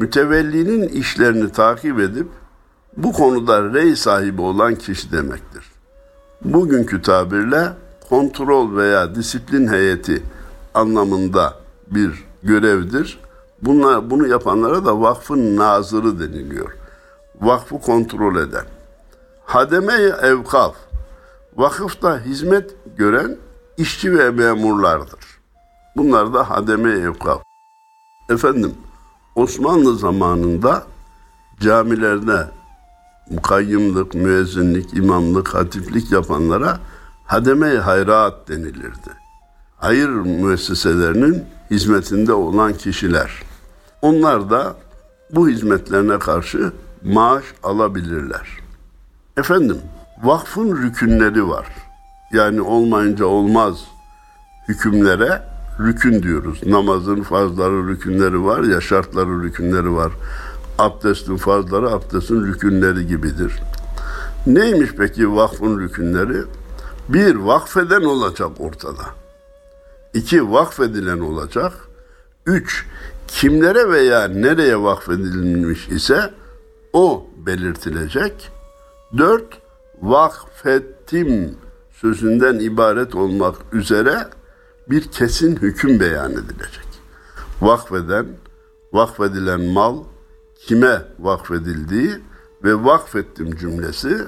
mütevellinin 0.00 0.88
işlerini 0.88 1.52
takip 1.52 2.00
edip 2.00 2.28
bu 2.96 3.12
konuda 3.12 3.72
rey 3.72 3.96
sahibi 3.96 4.42
olan 4.42 4.74
kişi 4.74 5.12
demektir. 5.12 5.64
Bugünkü 6.44 7.02
tabirle 7.02 7.68
kontrol 8.08 8.76
veya 8.76 9.14
disiplin 9.14 9.68
heyeti 9.68 10.22
anlamında 10.74 11.54
bir 11.90 12.24
görevdir. 12.42 13.20
Bunlar, 13.62 14.10
bunu 14.10 14.26
yapanlara 14.26 14.84
da 14.84 15.00
vakfın 15.00 15.56
nazırı 15.56 16.20
deniliyor. 16.20 16.72
Vakfı 17.40 17.80
kontrol 17.80 18.36
eden. 18.36 18.64
Hademe-i 19.44 20.12
evkaf, 20.22 20.74
vakıfta 21.56 22.20
hizmet 22.20 22.70
gören 22.96 23.36
işçi 23.76 24.18
ve 24.18 24.30
memurlardır. 24.30 25.40
Bunlar 25.96 26.34
da 26.34 26.50
hademe-i 26.50 27.00
evkaf. 27.00 27.42
Efendim, 28.30 28.74
Osmanlı 29.40 29.98
zamanında 29.98 30.82
camilerde 31.60 32.48
mukayyimlik, 33.30 34.14
müezzinlik, 34.14 34.94
imamlık, 34.94 35.54
hatiflik 35.54 36.12
yapanlara 36.12 36.78
hademe-i 37.26 37.78
hayrat 37.78 38.48
denilirdi. 38.48 39.10
Hayır 39.76 40.08
müesseselerinin 40.08 41.44
hizmetinde 41.70 42.32
olan 42.32 42.72
kişiler. 42.72 43.42
Onlar 44.02 44.50
da 44.50 44.76
bu 45.34 45.48
hizmetlerine 45.48 46.18
karşı 46.18 46.72
maaş 47.04 47.44
alabilirler. 47.62 48.48
Efendim, 49.36 49.78
vakfın 50.22 50.76
rükünleri 50.76 51.48
var. 51.48 51.66
Yani 52.32 52.60
olmayınca 52.60 53.24
olmaz 53.24 53.76
hükümlere 54.68 55.49
rükün 55.86 56.22
diyoruz. 56.22 56.66
Namazın 56.66 57.22
farzları, 57.22 57.88
rükünleri 57.88 58.44
var 58.44 58.62
ya, 58.62 58.80
şartları, 58.80 59.42
rükünleri 59.42 59.94
var. 59.94 60.12
Abdestin 60.78 61.36
farzları, 61.36 61.90
abdestin 61.90 62.44
rükünleri 62.44 63.06
gibidir. 63.06 63.52
Neymiş 64.46 64.90
peki 64.98 65.36
vakfın 65.36 65.80
rükünleri? 65.80 66.42
Bir, 67.08 67.34
vakfeden 67.34 68.02
olacak 68.02 68.50
ortada. 68.58 69.02
İki, 70.14 70.52
vakfedilen 70.52 71.20
olacak. 71.20 71.72
Üç, 72.46 72.86
kimlere 73.28 73.90
veya 73.90 74.28
nereye 74.28 74.82
vakfedilmiş 74.82 75.88
ise 75.88 76.30
o 76.92 77.26
belirtilecek. 77.46 78.50
Dört, 79.18 79.58
vakfettim 80.02 81.54
sözünden 82.00 82.58
ibaret 82.58 83.14
olmak 83.14 83.56
üzere 83.72 84.28
bir 84.88 85.04
kesin 85.04 85.56
hüküm 85.56 86.00
beyan 86.00 86.32
edilecek. 86.32 86.88
Vakfeden, 87.60 88.26
vakfedilen 88.92 89.60
mal 89.60 90.04
kime 90.66 91.02
vakfedildiği 91.18 92.20
ve 92.64 92.84
vakfettim 92.84 93.56
cümlesi 93.56 94.18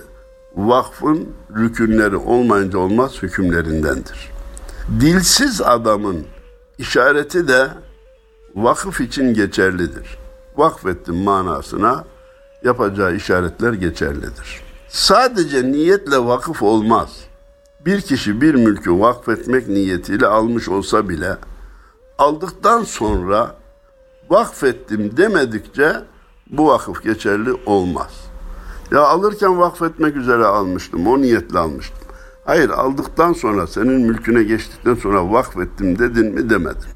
vakfın 0.57 1.29
rükünleri 1.57 2.17
olmayınca 2.17 2.79
olmaz 2.79 3.23
hükümlerindendir. 3.23 4.33
Dilsiz 5.01 5.61
adamın 5.61 6.27
işareti 6.79 7.49
de 7.49 7.69
vakıf 8.55 9.01
için 9.01 9.35
geçerlidir. 9.35 10.19
Vakfettim 10.57 11.17
manasına 11.17 12.05
yapacağı 12.65 13.15
işaretler 13.15 13.73
geçerlidir. 13.73 14.61
Sadece 14.89 15.73
niyetle 15.73 16.19
vakıf 16.19 16.63
olmaz. 16.63 17.11
Bir 17.87 18.01
kişi 18.01 18.41
bir 18.41 18.55
mülkü 18.55 19.01
vakfetmek 19.01 19.69
niyetiyle 19.69 20.27
almış 20.27 20.69
olsa 20.69 21.09
bile 21.09 21.37
aldıktan 22.19 22.83
sonra 22.83 23.57
vakfettim 24.31 25.17
demedikçe 25.17 25.93
bu 26.51 26.67
vakıf 26.67 27.03
geçerli 27.03 27.53
olmaz. 27.67 28.25
Ya 28.91 29.01
alırken 29.01 29.59
vakfetmek 29.59 30.17
üzere 30.17 30.45
almıştım, 30.45 31.07
o 31.07 31.19
niyetle 31.19 31.59
almıştım. 31.59 31.99
Hayır 32.45 32.71
aldıktan 32.71 33.33
sonra 33.33 33.67
senin 33.67 34.01
mülküne 34.01 34.43
geçtikten 34.43 34.95
sonra 34.95 35.33
vakfettim 35.33 35.99
dedin 35.99 36.35
mi 36.35 36.51
demedin. 36.51 36.91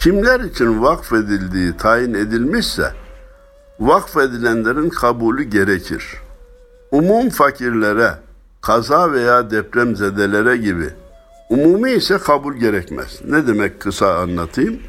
Kimler 0.00 0.40
için 0.40 0.82
vakfedildiği 0.82 1.76
tayin 1.76 2.14
edilmişse 2.14 2.92
vakfedilenlerin 3.80 4.88
kabulü 4.88 5.42
gerekir. 5.42 6.16
Umum 6.90 7.30
fakirlere, 7.30 8.14
kaza 8.66 9.12
veya 9.12 9.50
deprem 9.50 9.96
zedelere 9.96 10.56
gibi 10.56 10.90
umumi 11.50 11.90
ise 11.90 12.18
kabul 12.18 12.54
gerekmez. 12.54 13.20
Ne 13.24 13.46
demek 13.46 13.80
kısa 13.80 14.18
anlatayım? 14.18 14.80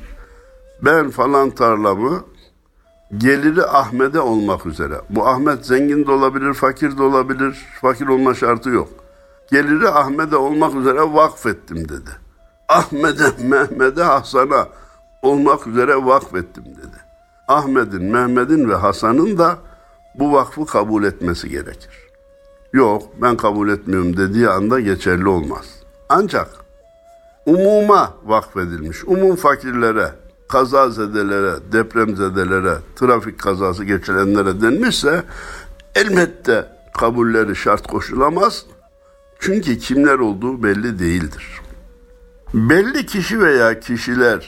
Ben 0.82 1.10
falan 1.10 1.50
tarlamı 1.50 2.24
geliri 3.18 3.66
Ahmet'e 3.66 4.20
olmak 4.20 4.66
üzere. 4.66 5.02
Bu 5.10 5.28
Ahmet 5.28 5.66
zengin 5.66 6.08
de 6.08 6.12
olabilir, 6.12 6.54
fakir 6.54 6.98
de 6.98 7.04
olabilir. 7.04 7.66
Fakir 7.82 8.08
olma 8.08 8.34
şartı 8.34 8.70
yok. 8.70 8.90
geliri 9.52 9.90
Ahmet'e 9.90 10.36
olmak 10.36 10.76
üzere 10.76 11.02
vakfettim 11.02 11.90
dedi. 11.90 12.12
Ahmet'e, 12.70 13.44
Mehmet'e, 13.48 14.04
Hasan'a 14.04 14.68
olmak 15.22 15.68
üzere 15.68 16.06
vakfettim 16.06 16.66
dedi. 16.66 16.98
Ahmet'in, 17.48 18.04
Mehmet'in 18.04 18.70
ve 18.70 18.76
Hasan'ın 18.76 19.38
da 19.38 19.58
bu 20.20 20.34
vakfı 20.34 20.66
kabul 20.66 21.04
etmesi 21.04 21.50
gerekir. 21.50 22.05
Yok 22.76 23.04
ben 23.22 23.38
kabul 23.38 23.70
etmiyorum 23.70 24.18
dediği 24.18 24.50
anda 24.50 24.80
geçerli 24.80 25.28
olmaz. 25.28 25.66
Ancak 26.10 26.50
umuma 27.46 28.14
vakfedilmiş, 28.26 29.04
umum 29.06 29.36
fakirlere, 29.36 30.12
kazazedelere, 30.50 31.72
depremzedelere, 31.72 32.78
trafik 32.96 33.40
kazası 33.40 33.84
geçirenlere 33.84 34.62
denmişse 34.62 35.24
elbette 35.96 36.68
kabulleri 36.98 37.56
şart 37.56 37.88
koşulamaz. 37.88 38.66
Çünkü 39.40 39.78
kimler 39.78 40.20
olduğu 40.20 40.64
belli 40.64 41.00
değildir. 41.00 41.62
Belli 42.54 43.06
kişi 43.06 43.40
veya 43.40 43.80
kişilere 43.80 44.48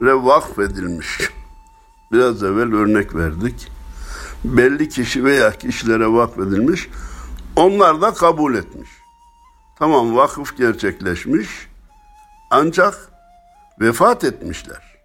vakfedilmiş. 0.00 1.30
Biraz 2.12 2.42
evvel 2.42 2.74
örnek 2.74 3.14
verdik. 3.14 3.68
Belli 4.44 4.88
kişi 4.88 5.24
veya 5.24 5.50
kişilere 5.50 6.06
vakfedilmiş. 6.06 6.88
Onlar 7.56 8.00
da 8.02 8.14
kabul 8.14 8.54
etmiş. 8.54 8.90
Tamam 9.78 10.16
vakıf 10.16 10.56
gerçekleşmiş. 10.56 11.48
Ancak 12.50 12.94
vefat 13.80 14.24
etmişler. 14.24 14.98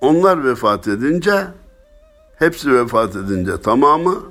Onlar 0.00 0.44
vefat 0.44 0.88
edince 0.88 1.46
hepsi 2.38 2.72
vefat 2.72 3.16
edince 3.16 3.60
tamamı 3.62 4.22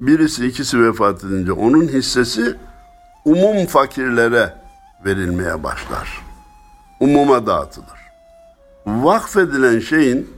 birisi 0.00 0.46
ikisi 0.46 0.82
vefat 0.82 1.24
edince 1.24 1.52
onun 1.52 1.88
hissesi 1.88 2.56
umum 3.24 3.66
fakirlere 3.66 4.54
verilmeye 5.04 5.62
başlar. 5.62 6.22
Umuma 7.00 7.46
dağıtılır. 7.46 8.00
Vakfedilen 8.86 9.80
şeyin 9.80 10.30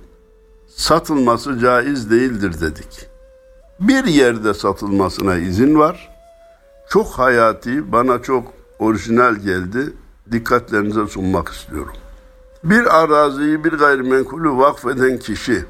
satılması 0.77 1.59
caiz 1.59 2.11
değildir 2.11 2.61
dedik. 2.61 3.09
Bir 3.81 4.05
yerde 4.05 4.55
satılmasına 4.55 5.37
izin 5.37 5.79
var. 5.79 6.12
Çok 6.89 7.07
hayati, 7.07 7.93
bana 7.93 8.23
çok 8.23 8.53
orijinal 8.79 9.35
geldi. 9.35 9.93
Dikkatlerinize 10.33 11.07
sunmak 11.07 11.49
istiyorum. 11.49 11.95
Bir 12.65 13.03
araziyi 13.03 13.65
bir 13.65 13.73
gayrimenkulü 13.73 14.51
vakfeden 14.51 15.19
kişi 15.19 15.65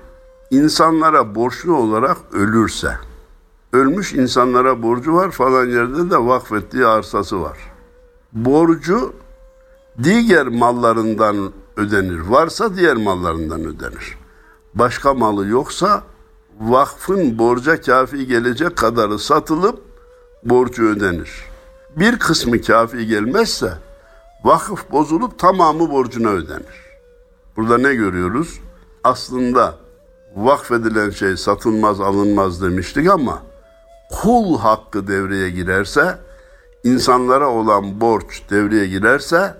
insanlara 0.51 1.35
borçlu 1.35 1.77
olarak 1.77 2.17
ölürse, 2.33 2.97
ölmüş 3.73 4.13
insanlara 4.13 4.83
borcu 4.83 5.15
var 5.15 5.31
falan 5.31 5.67
yerde 5.67 6.11
de 6.11 6.19
vakfettiği 6.19 6.87
arsası 6.87 7.41
var. 7.41 7.59
Borcu 8.33 9.15
diğer 10.03 10.47
mallarından 10.47 11.53
ödenir. 11.77 12.21
Varsa 12.21 12.77
diğer 12.77 12.97
mallarından 12.97 13.61
ödenir. 13.61 14.19
Başka 14.75 15.15
malı 15.15 15.47
yoksa 15.47 16.03
vakfın 16.61 17.39
borca 17.39 17.81
kafi 17.81 18.27
gelecek 18.27 18.77
kadarı 18.77 19.19
satılıp 19.19 19.92
borcu 20.45 20.89
ödenir. 20.89 21.31
Bir 21.97 22.19
kısmı 22.19 22.61
kafi 22.61 23.07
gelmezse 23.07 23.73
vakıf 24.45 24.91
bozulup 24.91 25.39
tamamı 25.39 25.91
borcuna 25.91 26.29
ödenir. 26.29 26.83
Burada 27.57 27.79
ne 27.79 27.95
görüyoruz? 27.95 28.61
Aslında 29.05 29.75
vakfedilen 30.37 31.11
şey 31.11 31.37
satılmaz 31.37 32.01
alınmaz 32.01 32.63
demiştik 32.63 33.11
ama 33.11 33.43
kul 34.11 34.59
hakkı 34.59 35.07
devreye 35.07 35.51
girerse, 35.51 36.19
insanlara 36.85 37.49
olan 37.49 38.01
borç 38.01 38.43
devreye 38.51 38.87
girerse 38.87 39.55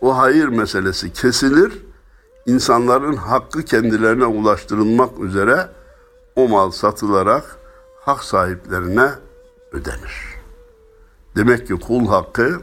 o 0.00 0.18
hayır 0.18 0.48
meselesi 0.48 1.12
kesilir. 1.12 1.72
İnsanların 2.46 3.16
hakkı 3.16 3.62
kendilerine 3.62 4.24
ulaştırılmak 4.26 5.18
üzere 5.20 5.68
o 6.36 6.48
mal 6.48 6.70
satılarak 6.70 7.56
hak 8.00 8.24
sahiplerine 8.24 9.10
ödenir. 9.72 10.32
Demek 11.36 11.66
ki 11.66 11.74
kul 11.74 12.06
hakkı 12.06 12.60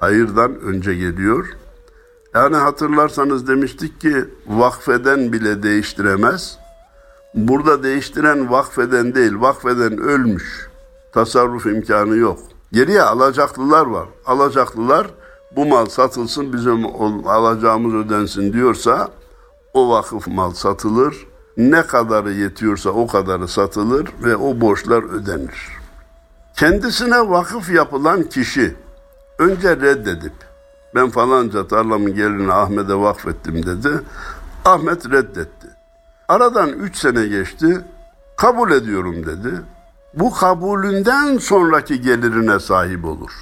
hayırdan 0.00 0.60
önce 0.60 0.94
geliyor. 0.94 1.46
Yani 2.34 2.56
hatırlarsanız 2.56 3.48
demiştik 3.48 4.00
ki 4.00 4.24
vakfeden 4.46 5.32
bile 5.32 5.62
değiştiremez. 5.62 6.58
Burada 7.34 7.82
değiştiren 7.82 8.50
vakfeden 8.50 9.14
değil, 9.14 9.32
vakfeden 9.40 9.98
ölmüş. 9.98 10.68
Tasarruf 11.12 11.66
imkanı 11.66 12.16
yok. 12.16 12.38
Geriye 12.72 13.02
alacaklılar 13.02 13.86
var. 13.86 14.08
Alacaklılar 14.26 15.06
bu 15.56 15.66
mal 15.66 15.86
satılsın 15.86 16.52
bizim 16.52 16.86
alacağımız 17.26 17.94
ödensin 17.94 18.52
diyorsa 18.52 19.08
o 19.74 19.90
vakıf 19.90 20.26
mal 20.26 20.52
satılır. 20.52 21.26
Ne 21.56 21.82
kadarı 21.82 22.32
yetiyorsa 22.32 22.90
o 22.90 23.06
kadarı 23.06 23.48
satılır 23.48 24.08
ve 24.22 24.36
o 24.36 24.60
borçlar 24.60 25.02
ödenir. 25.02 25.75
Kendisine 26.56 27.30
vakıf 27.30 27.70
yapılan 27.70 28.22
kişi 28.22 28.74
önce 29.38 29.76
reddedip 29.76 30.32
ben 30.94 31.10
falanca 31.10 31.68
tarlamın 31.68 32.14
gelirini 32.14 32.52
Ahmet'e 32.52 32.94
vakfettim 32.94 33.66
dedi. 33.66 33.88
Ahmet 34.64 35.10
reddetti. 35.10 35.66
Aradan 36.28 36.68
üç 36.68 36.96
sene 36.96 37.26
geçti. 37.26 37.80
Kabul 38.36 38.70
ediyorum 38.70 39.26
dedi. 39.26 39.60
Bu 40.14 40.34
kabulünden 40.34 41.38
sonraki 41.38 42.00
gelirine 42.00 42.60
sahip 42.60 43.04
olur. 43.04 43.32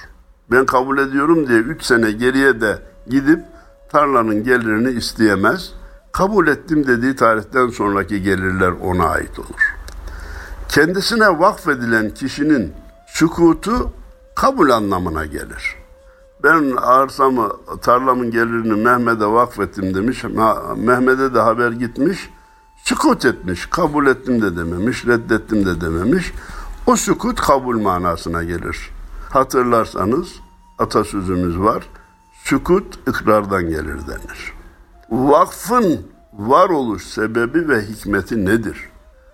Ben 0.50 0.66
kabul 0.66 0.98
ediyorum 0.98 1.48
diye 1.48 1.58
üç 1.58 1.82
sene 1.82 2.12
geriye 2.12 2.60
de 2.60 2.78
gidip 3.08 3.40
tarlanın 3.88 4.44
gelirini 4.44 4.90
isteyemez. 4.90 5.72
Kabul 6.12 6.46
ettim 6.46 6.86
dediği 6.86 7.16
tarihten 7.16 7.68
sonraki 7.68 8.22
gelirler 8.22 8.72
ona 8.82 9.08
ait 9.08 9.38
olur. 9.38 9.74
Kendisine 10.68 11.38
vakfedilen 11.38 12.10
kişinin 12.10 12.83
sükutu 13.14 13.92
kabul 14.34 14.70
anlamına 14.70 15.24
gelir. 15.24 15.76
Ben 16.42 16.76
arsamı, 16.76 17.52
tarlamın 17.82 18.30
gelirini 18.30 18.82
Mehmet'e 18.82 19.26
vakfettim 19.26 19.94
demiş. 19.94 20.24
Mehmet'e 20.76 21.34
de 21.34 21.40
haber 21.40 21.72
gitmiş. 21.72 22.30
Sükut 22.84 23.24
etmiş. 23.24 23.66
Kabul 23.66 24.06
ettim 24.06 24.42
de 24.42 24.56
dememiş. 24.56 25.06
Reddettim 25.06 25.66
de 25.66 25.80
dememiş. 25.80 26.32
O 26.86 26.96
sükut 26.96 27.40
kabul 27.40 27.80
manasına 27.80 28.42
gelir. 28.42 28.90
Hatırlarsanız 29.30 30.28
atasözümüz 30.78 31.58
var. 31.58 31.88
Sükut 32.44 33.08
ikrardan 33.08 33.62
gelir 33.62 34.06
denir. 34.06 34.54
Vakfın 35.10 36.06
varoluş 36.32 37.04
sebebi 37.04 37.68
ve 37.68 37.82
hikmeti 37.82 38.44
nedir? 38.44 38.90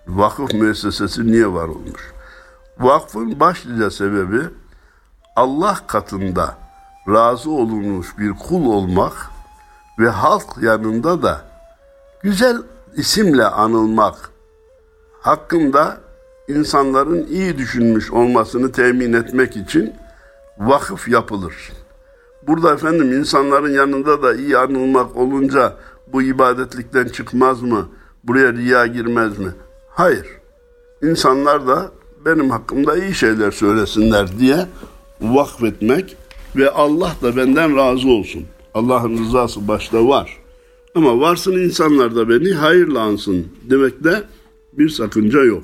Vakıf 0.07 0.53
müessesesi 0.53 1.27
niye 1.27 1.53
var 1.53 1.67
olmuş? 1.67 2.13
Vakfın 2.79 3.39
başlıca 3.39 3.91
sebebi 3.91 4.41
Allah 5.35 5.77
katında 5.87 6.57
razı 7.07 7.51
olunmuş 7.51 8.17
bir 8.17 8.31
kul 8.31 8.65
olmak 8.65 9.13
ve 9.99 10.09
halk 10.09 10.45
yanında 10.61 11.23
da 11.23 11.41
güzel 12.23 12.57
isimle 12.95 13.45
anılmak 13.45 14.31
hakkında 15.21 15.97
insanların 16.47 17.27
iyi 17.27 17.57
düşünmüş 17.57 18.11
olmasını 18.11 18.71
temin 18.71 19.13
etmek 19.13 19.57
için 19.57 19.93
vakıf 20.57 21.07
yapılır. 21.07 21.71
Burada 22.47 22.73
efendim 22.73 23.13
insanların 23.13 23.73
yanında 23.73 24.23
da 24.23 24.35
iyi 24.35 24.57
anılmak 24.57 25.15
olunca 25.15 25.75
bu 26.13 26.21
ibadetlikten 26.21 27.07
çıkmaz 27.07 27.61
mı? 27.61 27.89
Buraya 28.23 28.53
riya 28.53 28.87
girmez 28.87 29.37
mi? 29.39 29.51
Hayır. 29.89 30.27
İnsanlar 31.01 31.67
da 31.67 31.91
benim 32.25 32.49
hakkımda 32.49 32.97
iyi 32.97 33.13
şeyler 33.13 33.51
söylesinler 33.51 34.39
diye 34.39 34.67
vakfetmek 35.21 36.15
ve 36.55 36.69
Allah 36.69 37.15
da 37.21 37.37
benden 37.37 37.77
razı 37.77 38.07
olsun. 38.07 38.43
Allah'ın 38.73 39.17
rızası 39.17 39.67
başta 39.67 40.07
var. 40.07 40.37
Ama 40.95 41.19
varsın 41.19 41.51
insanlar 41.51 42.15
da 42.15 42.29
beni 42.29 42.53
hayırla 42.53 42.99
ansın 42.99 43.47
demekte 43.69 44.23
bir 44.73 44.89
sakınca 44.89 45.43
yok. 45.43 45.63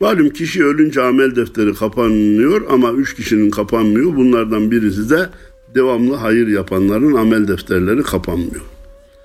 Malum 0.00 0.30
kişi 0.30 0.64
ölünce 0.64 1.02
amel 1.02 1.36
defteri 1.36 1.74
kapanıyor 1.74 2.62
ama 2.70 2.92
üç 2.92 3.16
kişinin 3.16 3.50
kapanmıyor. 3.50 4.16
Bunlardan 4.16 4.70
birisi 4.70 5.10
de 5.10 5.28
devamlı 5.74 6.14
hayır 6.14 6.48
yapanların 6.48 7.14
amel 7.14 7.48
defterleri 7.48 8.02
kapanmıyor. 8.02 8.62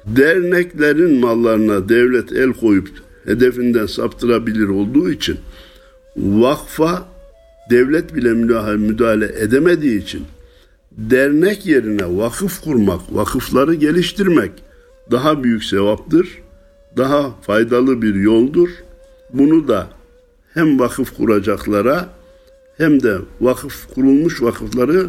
Derneklerin 0.06 1.20
mallarına 1.20 1.90
devlet 1.90 2.32
el 2.32 2.54
koyup 2.54 2.90
hedefinden 3.26 3.86
saptırabilir 3.86 4.68
olduğu 4.68 5.12
için 5.12 5.38
vakfa 6.18 7.06
devlet 7.70 8.16
bile 8.16 8.34
müdahale 8.78 9.32
edemediği 9.40 10.02
için 10.02 10.26
dernek 10.92 11.66
yerine 11.66 12.18
vakıf 12.18 12.62
kurmak, 12.62 13.02
vakıfları 13.12 13.74
geliştirmek 13.74 14.52
daha 15.12 15.44
büyük 15.44 15.64
sevaptır, 15.64 16.42
daha 16.98 17.32
faydalı 17.42 18.02
bir 18.02 18.16
yoldur. 18.16 18.70
Bunu 19.34 19.68
da 19.68 19.88
hem 20.54 20.80
vakıf 20.80 21.18
kuracaklara 21.18 22.10
hem 22.78 23.04
de 23.04 23.18
vakıf 23.42 23.94
kurulmuş 23.94 24.42
vakıfları 24.42 25.06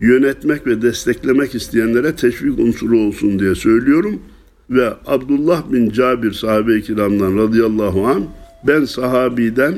yönetmek 0.00 0.66
ve 0.66 0.82
desteklemek 0.82 1.54
isteyenlere 1.54 2.16
teşvik 2.16 2.58
unsuru 2.58 2.98
olsun 2.98 3.38
diye 3.38 3.54
söylüyorum. 3.54 4.22
Ve 4.70 4.94
Abdullah 5.06 5.72
bin 5.72 5.90
Cabir 5.90 6.32
sahabe-i 6.32 6.82
kiramdan 6.82 7.38
radıyallahu 7.38 8.06
an 8.06 8.24
ben 8.66 8.84
sahabiden 8.84 9.74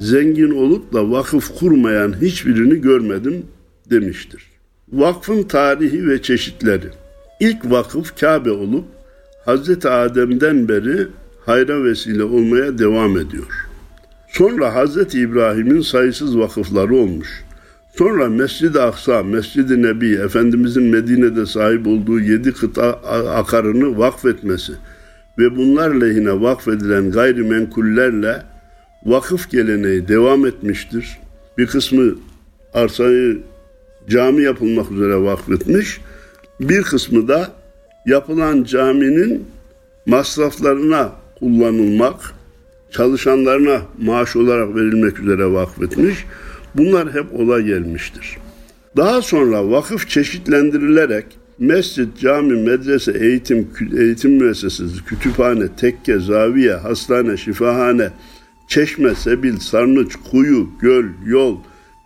zengin 0.00 0.50
olup 0.50 0.92
da 0.92 1.10
vakıf 1.10 1.58
kurmayan 1.58 2.20
hiçbirini 2.20 2.80
görmedim 2.80 3.46
demiştir. 3.90 4.42
Vakfın 4.92 5.42
tarihi 5.42 6.08
ve 6.08 6.22
çeşitleri. 6.22 6.86
İlk 7.40 7.70
vakıf 7.70 8.20
Kabe 8.20 8.50
olup 8.50 8.84
Hz. 9.46 9.86
Adem'den 9.86 10.68
beri 10.68 11.06
hayra 11.46 11.84
vesile 11.84 12.24
olmaya 12.24 12.78
devam 12.78 13.18
ediyor. 13.18 13.66
Sonra 14.28 14.84
Hz. 14.84 15.14
İbrahim'in 15.14 15.80
sayısız 15.80 16.38
vakıfları 16.38 16.94
olmuş. 16.94 17.44
Sonra 17.96 18.28
Mescid-i 18.28 18.80
Aksa, 18.80 19.22
Mescid-i 19.22 19.82
Nebi, 19.82 20.14
Efendimizin 20.14 20.82
Medine'de 20.82 21.46
sahip 21.46 21.86
olduğu 21.86 22.20
yedi 22.20 22.52
kıta 22.52 22.92
akarını 23.34 23.98
vakfetmesi 23.98 24.72
ve 25.38 25.56
bunlar 25.56 25.90
lehine 25.90 26.40
vakfedilen 26.40 27.10
gayrimenkullerle 27.10 28.42
vakıf 29.04 29.50
geleneği 29.50 30.08
devam 30.08 30.46
etmiştir. 30.46 31.18
Bir 31.58 31.66
kısmı 31.66 32.14
arsayı 32.74 33.38
cami 34.08 34.42
yapılmak 34.42 34.90
üzere 34.90 35.22
vakfetmiş, 35.22 36.00
bir 36.60 36.82
kısmı 36.82 37.28
da 37.28 37.52
yapılan 38.06 38.64
caminin 38.64 39.44
masraflarına 40.06 41.12
kullanılmak, 41.38 42.34
çalışanlarına 42.90 43.82
maaş 43.98 44.36
olarak 44.36 44.76
verilmek 44.76 45.20
üzere 45.20 45.52
vakfetmiş. 45.52 46.24
Bunlar 46.74 47.12
hep 47.12 47.40
olay 47.40 47.62
gelmiştir. 47.62 48.36
Daha 48.96 49.22
sonra 49.22 49.70
vakıf 49.70 50.08
çeşitlendirilerek 50.08 51.26
mescit, 51.58 52.18
cami, 52.18 52.62
medrese, 52.62 53.12
eğitim, 53.12 53.68
eğitim 53.98 54.32
müessesesi, 54.32 55.04
kütüphane, 55.04 55.68
tekke, 55.76 56.18
zaviye, 56.18 56.74
hastane, 56.74 57.36
şifahane, 57.36 58.10
çeşme, 58.70 59.14
sebil, 59.14 59.58
sarnıç, 59.58 60.16
kuyu, 60.30 60.68
göl, 60.80 61.04
yol, 61.26 61.56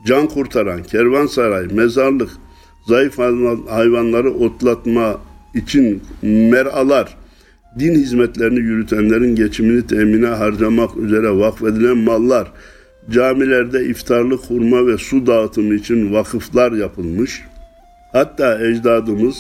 can 0.06 0.26
kurtaran, 0.28 0.82
kervansaray, 0.82 1.66
mezarlık, 1.66 2.30
zayıf 2.86 3.18
hayvanları 3.68 4.30
otlatma 4.30 5.20
için 5.54 6.02
meralar, 6.22 7.16
din 7.78 7.94
hizmetlerini 7.94 8.58
yürütenlerin 8.58 9.36
geçimini 9.36 9.86
temine 9.86 10.26
harcamak 10.26 10.96
üzere 10.96 11.30
vakfedilen 11.30 11.98
mallar, 11.98 12.52
camilerde 13.10 13.86
iftarlık 13.86 14.40
hurma 14.40 14.86
ve 14.86 14.98
su 14.98 15.26
dağıtımı 15.26 15.74
için 15.74 16.12
vakıflar 16.12 16.72
yapılmış. 16.72 17.42
Hatta 18.12 18.66
ecdadımız 18.66 19.38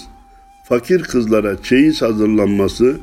fakir 0.68 1.02
kızlara 1.02 1.62
çeyiz 1.62 2.02
hazırlanması, 2.02 2.96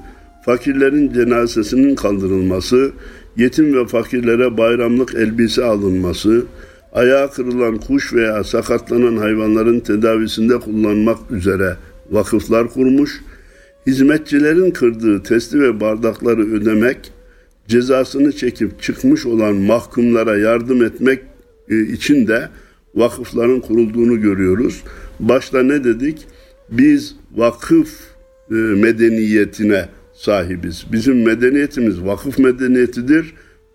fakirlerin 0.45 1.13
cenazesinin 1.13 1.95
kaldırılması, 1.95 2.91
yetim 3.37 3.73
ve 3.73 3.87
fakirlere 3.87 4.57
bayramlık 4.57 5.15
elbise 5.15 5.63
alınması, 5.63 6.45
ayağı 6.93 7.31
kırılan 7.31 7.77
kuş 7.77 8.13
veya 8.13 8.43
sakatlanan 8.43 9.17
hayvanların 9.17 9.79
tedavisinde 9.79 10.59
kullanmak 10.59 11.31
üzere 11.31 11.75
vakıflar 12.11 12.69
kurmuş, 12.69 13.21
hizmetçilerin 13.87 14.71
kırdığı 14.71 15.23
testi 15.23 15.59
ve 15.59 15.79
bardakları 15.79 16.53
ödemek, 16.53 17.11
cezasını 17.67 18.31
çekip 18.31 18.81
çıkmış 18.81 19.25
olan 19.25 19.55
mahkumlara 19.55 20.37
yardım 20.37 20.83
etmek 20.83 21.19
e, 21.69 21.81
için 21.81 22.27
de 22.27 22.49
vakıfların 22.95 23.59
kurulduğunu 23.59 24.21
görüyoruz. 24.21 24.83
Başta 25.19 25.63
ne 25.63 25.83
dedik? 25.83 26.27
Biz 26.69 27.15
vakıf 27.35 27.89
e, 28.51 28.53
medeniyetine 28.53 29.85
sahibiz. 30.21 30.85
Bizim 30.91 31.23
medeniyetimiz 31.23 32.05
vakıf 32.05 32.39
medeniyetidir. 32.39 33.33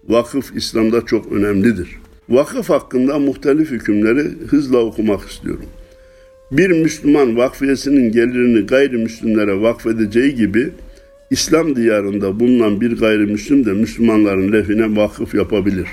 Vakıf 0.09 0.57
İslam'da 0.57 1.07
çok 1.07 1.33
önemlidir. 1.33 1.89
Vakıf 2.29 2.71
hakkında 2.71 3.19
muhtelif 3.19 3.71
hükümleri 3.71 4.29
hızla 4.49 4.79
okumak 4.79 5.29
istiyorum. 5.29 5.67
Bir 6.53 6.71
Müslüman 6.71 7.37
vakfiyesinin 7.37 8.13
gelirini 8.13 8.67
gayrimüslimlere 8.67 9.61
vakfedeceği 9.61 10.35
gibi 10.35 10.71
İslam 11.31 11.77
diyarında 11.77 12.41
bulunan 12.41 12.81
bir 12.81 12.99
gayrimüslim 12.99 13.65
de 13.65 13.73
Müslümanların 13.73 14.53
lehine 14.53 14.97
vakıf 14.97 15.35
yapabilir. 15.35 15.89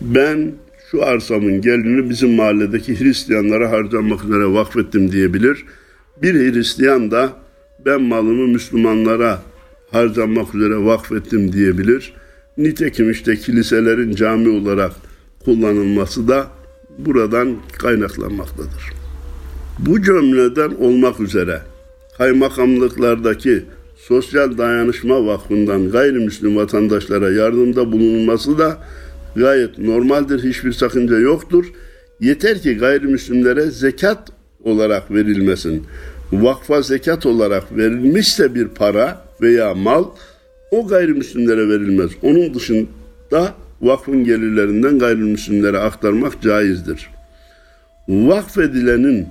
Ben 0.00 0.52
şu 0.90 1.04
arsamın 1.04 1.60
gelirini 1.60 2.10
bizim 2.10 2.34
mahalledeki 2.34 3.00
Hristiyanlara 3.00 3.70
harcamak 3.70 4.24
üzere 4.24 4.52
vakfettim 4.52 5.12
diyebilir. 5.12 5.64
Bir 6.22 6.34
Hristiyan 6.34 7.10
da 7.10 7.32
ben 7.84 8.02
malımı 8.02 8.46
Müslümanlara 8.46 9.42
harcamak 9.90 10.54
üzere 10.54 10.84
vakfettim 10.84 11.52
diyebilir. 11.52 12.12
Nitekim 12.58 13.10
işte 13.10 13.36
kiliselerin 13.36 14.14
cami 14.14 14.48
olarak 14.48 14.92
kullanılması 15.44 16.28
da 16.28 16.46
buradan 16.98 17.56
kaynaklanmaktadır. 17.78 18.92
Bu 19.78 20.02
cümleden 20.02 20.70
olmak 20.70 21.20
üzere 21.20 21.60
kaymakamlıklardaki 22.18 23.64
Sosyal 23.96 24.58
Dayanışma 24.58 25.26
Vakfı'ndan 25.26 25.90
gayrimüslim 25.90 26.56
vatandaşlara 26.56 27.30
yardımda 27.30 27.92
bulunulması 27.92 28.58
da 28.58 28.78
gayet 29.36 29.78
normaldir, 29.78 30.44
hiçbir 30.44 30.72
sakınca 30.72 31.18
yoktur. 31.18 31.64
Yeter 32.20 32.62
ki 32.62 32.74
gayrimüslimlere 32.74 33.70
zekat 33.70 34.32
olarak 34.64 35.10
verilmesin. 35.10 35.86
Vakfa 36.32 36.82
zekat 36.82 37.26
olarak 37.26 37.76
verilmişse 37.76 38.54
bir 38.54 38.68
para 38.68 39.27
veya 39.40 39.74
mal 39.74 40.04
o 40.70 40.86
gayrimüslimlere 40.86 41.68
verilmez. 41.68 42.10
Onun 42.22 42.54
dışında 42.54 43.54
vakfın 43.80 44.24
gelirlerinden 44.24 44.98
gayrimüslimlere 44.98 45.78
aktarmak 45.78 46.42
caizdir. 46.42 47.10
Vakfedilenin 48.08 49.28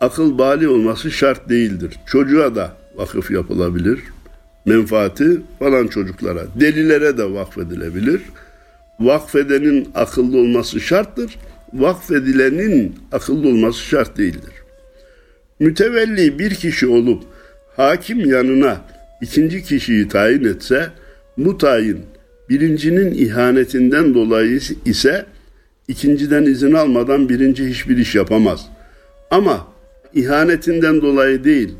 akıl 0.00 0.38
bali 0.38 0.68
olması 0.68 1.10
şart 1.10 1.48
değildir. 1.48 1.98
Çocuğa 2.06 2.54
da 2.54 2.72
vakıf 2.96 3.30
yapılabilir. 3.30 4.00
Menfaati 4.66 5.40
falan 5.58 5.86
çocuklara, 5.86 6.44
delilere 6.60 7.18
de 7.18 7.32
vakfedilebilir. 7.32 8.22
Vakfedenin 9.00 9.88
akıllı 9.94 10.38
olması 10.38 10.80
şarttır. 10.80 11.38
Vakfedilenin 11.74 12.94
akıllı 13.12 13.48
olması 13.48 13.80
şart 13.80 14.18
değildir. 14.18 14.52
Mütevelli 15.60 16.38
bir 16.38 16.54
kişi 16.54 16.86
olup 16.86 17.22
hakim 17.76 18.30
yanına 18.30 18.80
ikinci 19.22 19.62
kişiyi 19.62 20.08
tayin 20.08 20.44
etse 20.44 20.90
bu 21.38 21.58
tayin 21.58 22.00
birincinin 22.48 23.14
ihanetinden 23.14 24.14
dolayı 24.14 24.60
ise 24.84 25.26
ikinciden 25.88 26.42
izin 26.42 26.72
almadan 26.72 27.28
birinci 27.28 27.66
hiçbir 27.68 27.96
iş 27.96 28.14
yapamaz. 28.14 28.66
Ama 29.30 29.66
ihanetinden 30.14 31.02
dolayı 31.02 31.44
değil, 31.44 31.74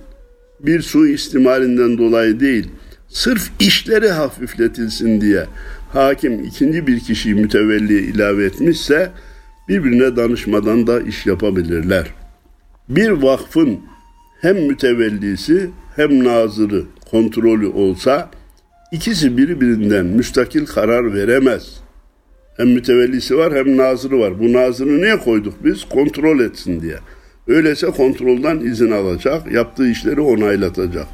bir 0.61 0.83
su 0.83 1.07
istimalinden 1.07 1.99
dolayı 1.99 2.41
değil, 2.41 2.69
sırf 3.09 3.51
işleri 3.61 4.09
hafifletilsin 4.09 5.21
diye 5.21 5.47
hakim 5.93 6.45
ikinci 6.45 6.87
bir 6.87 7.01
kişiyi 7.01 7.35
mütevelliye 7.35 8.01
ilave 8.01 8.45
etmişse 8.45 9.11
birbirine 9.69 10.17
danışmadan 10.17 10.87
da 10.87 11.01
iş 11.01 11.27
yapabilirler. 11.27 12.07
Bir 12.89 13.11
vakfın 13.11 13.81
hem 14.43 14.57
mütevellisi 14.67 15.71
hem 15.97 16.25
nazırı 16.25 16.85
kontrolü 17.11 17.67
olsa 17.67 18.31
ikisi 18.93 19.37
birbirinden 19.37 20.07
müstakil 20.07 20.67
karar 20.67 21.15
veremez. 21.15 21.81
Hem 22.57 22.69
mütevellisi 22.69 23.39
var 23.39 23.55
hem 23.55 23.77
nazırı 23.77 24.21
var. 24.21 24.41
Bu 24.41 24.53
nazırı 24.53 25.03
niye 25.03 25.19
koyduk 25.19 25.65
biz? 25.65 25.85
Kontrol 25.85 26.41
etsin 26.41 26.83
diye. 26.83 26.97
Öyleyse 27.49 27.87
kontroldan 27.87 28.61
izin 28.61 28.91
alacak, 28.91 29.53
yaptığı 29.53 29.89
işleri 29.89 30.21
onaylatacak. 30.21 31.07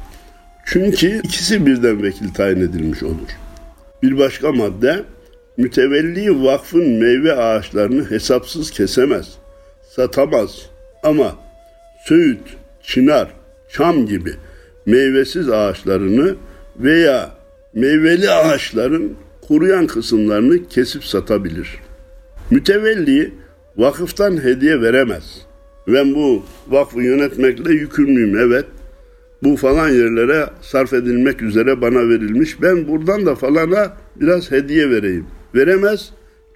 Çünkü 0.65 1.21
ikisi 1.23 1.65
birden 1.65 2.03
vekil 2.03 2.33
tayin 2.33 2.61
edilmiş 2.61 3.03
olur. 3.03 3.29
Bir 4.03 4.17
başka 4.17 4.51
madde, 4.51 5.03
mütevelli 5.57 6.43
vakfın 6.43 6.89
meyve 6.89 7.33
ağaçlarını 7.33 8.11
hesapsız 8.11 8.71
kesemez, 8.71 9.27
satamaz 9.95 10.69
ama 11.03 11.35
söğüt, 12.05 12.39
çınar, 12.83 13.33
çam 13.69 14.05
gibi 14.05 14.33
meyvesiz 14.85 15.49
ağaçlarını 15.49 16.35
veya 16.79 17.31
meyveli 17.73 18.29
ağaçların 18.29 19.15
kuruyan 19.41 19.87
kısımlarını 19.87 20.67
kesip 20.67 21.05
satabilir. 21.05 21.79
Mütevelli 22.51 23.33
vakıftan 23.77 24.43
hediye 24.43 24.81
veremez. 24.81 25.45
Ben 25.87 26.15
bu 26.15 26.43
vakfı 26.67 27.01
yönetmekle 27.01 27.73
yükümlüyüm 27.73 28.37
evet. 28.37 28.65
Bu 29.43 29.55
falan 29.55 29.89
yerlere 29.89 30.45
sarf 30.61 30.93
edilmek 30.93 31.41
üzere 31.41 31.81
bana 31.81 32.09
verilmiş. 32.09 32.61
Ben 32.61 32.87
buradan 32.87 33.25
da 33.25 33.35
falana 33.35 33.93
biraz 34.15 34.51
hediye 34.51 34.89
vereyim. 34.89 35.25
Veremez 35.55 36.09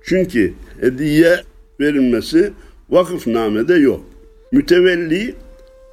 çünkü 0.04 0.54
hediye 0.82 1.36
verilmesi 1.80 2.54
vakıfnamede 2.90 3.74
yok. 3.74 4.06
Mütevelli 4.52 5.36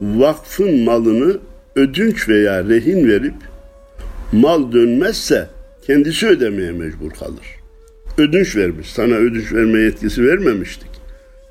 vakfın 0.01 0.81
malını 0.81 1.39
ödünç 1.77 2.29
veya 2.29 2.65
rehin 2.65 3.09
verip 3.09 3.35
mal 4.33 4.73
dönmezse 4.73 5.49
kendisi 5.87 6.27
ödemeye 6.27 6.73
mecbur 6.73 7.11
kalır. 7.11 7.61
Ödünç 8.19 8.57
vermiş, 8.57 8.91
sana 8.91 9.15
ödünç 9.15 9.53
verme 9.53 9.81
yetkisi 9.81 10.27
vermemiştik. 10.27 10.91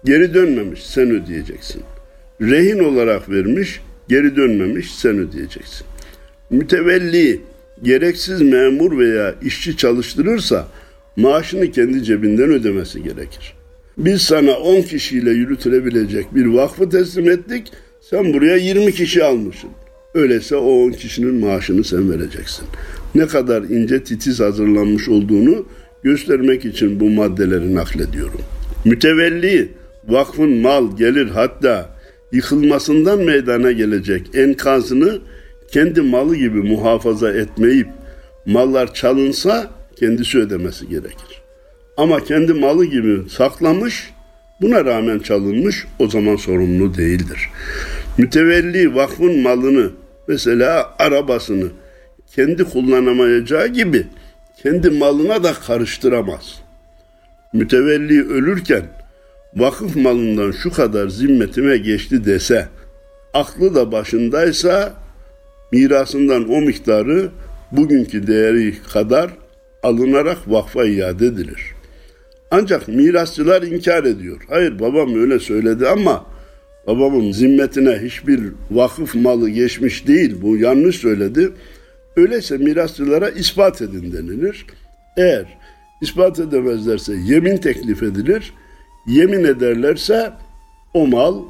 Geri 0.05 0.33
dönmemiş, 0.33 0.85
sen 0.85 1.11
ödeyeceksin. 1.11 1.81
Rehin 2.41 2.79
olarak 2.79 3.29
vermiş, 3.29 3.81
geri 4.09 4.35
dönmemiş, 4.35 4.95
sen 4.95 5.17
ödeyeceksin. 5.17 5.87
Mütevelli 6.49 7.41
gereksiz 7.83 8.41
memur 8.41 8.97
veya 8.99 9.35
işçi 9.41 9.77
çalıştırırsa 9.77 10.67
maaşını 11.15 11.71
kendi 11.71 12.03
cebinden 12.03 12.49
ödemesi 12.49 13.03
gerekir. 13.03 13.53
Biz 13.97 14.21
sana 14.21 14.51
10 14.51 14.81
kişiyle 14.81 15.31
yürütülebilecek 15.31 16.35
bir 16.35 16.45
vakfı 16.45 16.89
teslim 16.89 17.29
ettik. 17.29 17.71
Sen 18.09 18.33
buraya 18.33 18.55
20 18.57 18.91
kişi 18.91 19.23
almışsın. 19.23 19.69
Öyleyse 20.13 20.55
o 20.55 20.85
10 20.85 20.91
kişinin 20.91 21.33
maaşını 21.33 21.83
sen 21.83 22.11
vereceksin. 22.11 22.65
Ne 23.15 23.27
kadar 23.27 23.63
ince 23.63 24.03
titiz 24.03 24.39
hazırlanmış 24.39 25.09
olduğunu 25.09 25.65
göstermek 26.03 26.65
için 26.65 26.99
bu 26.99 27.09
maddeleri 27.09 27.75
naklediyorum. 27.75 28.41
Mütevelli 28.85 29.71
vakfın 30.07 30.49
mal, 30.49 30.97
gelir 30.97 31.27
hatta 31.27 31.89
yıkılmasından 32.31 33.19
meydana 33.19 33.71
gelecek 33.71 34.35
enkazını 34.35 35.19
kendi 35.71 36.01
malı 36.01 36.35
gibi 36.35 36.59
muhafaza 36.61 37.31
etmeyip 37.31 37.87
mallar 38.45 38.93
çalınsa 38.93 39.71
kendisi 39.95 40.37
ödemesi 40.37 40.87
gerekir. 40.87 41.41
Ama 41.97 42.23
kendi 42.23 42.53
malı 42.53 42.85
gibi 42.85 43.29
saklamış, 43.29 44.09
buna 44.61 44.85
rağmen 44.85 45.19
çalınmış 45.19 45.85
o 45.99 46.07
zaman 46.07 46.35
sorumlu 46.35 46.97
değildir. 46.97 47.49
Mütevelli 48.19 48.95
vakfın 48.95 49.41
malını 49.41 49.89
mesela 50.27 50.95
arabasını 50.99 51.67
kendi 52.35 52.63
kullanamayacağı 52.63 53.67
gibi 53.67 54.07
kendi 54.63 54.89
malına 54.89 55.43
da 55.43 55.53
karıştıramaz. 55.53 56.61
Mütevelli 57.53 58.29
ölürken 58.29 58.83
vakıf 59.55 59.95
malından 59.95 60.51
şu 60.51 60.73
kadar 60.73 61.07
zimmetime 61.07 61.77
geçti 61.77 62.25
dese, 62.25 62.67
aklı 63.33 63.75
da 63.75 63.91
başındaysa 63.91 64.93
mirasından 65.71 66.49
o 66.49 66.61
miktarı 66.61 67.29
bugünkü 67.71 68.27
değeri 68.27 68.75
kadar 68.93 69.29
alınarak 69.83 70.37
vakfa 70.47 70.85
iade 70.85 71.25
edilir. 71.25 71.61
Ancak 72.51 72.87
mirasçılar 72.87 73.61
inkar 73.61 74.03
ediyor. 74.03 74.41
Hayır 74.49 74.79
babam 74.79 75.21
öyle 75.21 75.39
söyledi 75.39 75.87
ama 75.87 76.38
babamın 76.89 77.31
zimmetine 77.31 77.99
hiçbir 78.03 78.39
vakıf 78.71 79.15
malı 79.15 79.49
geçmiş 79.49 80.07
değil. 80.07 80.35
Bu 80.41 80.57
yanlış 80.57 80.95
söyledi. 80.95 81.51
Öyleyse 82.15 82.57
mirasçılara 82.57 83.29
ispat 83.29 83.81
edin 83.81 84.13
denilir. 84.13 84.65
Eğer 85.17 85.45
ispat 86.01 86.39
edemezlerse 86.39 87.13
yemin 87.25 87.57
teklif 87.57 88.03
edilir. 88.03 88.53
Yemin 89.07 89.43
ederlerse 89.43 90.31
o 90.93 91.07
mal 91.07 91.43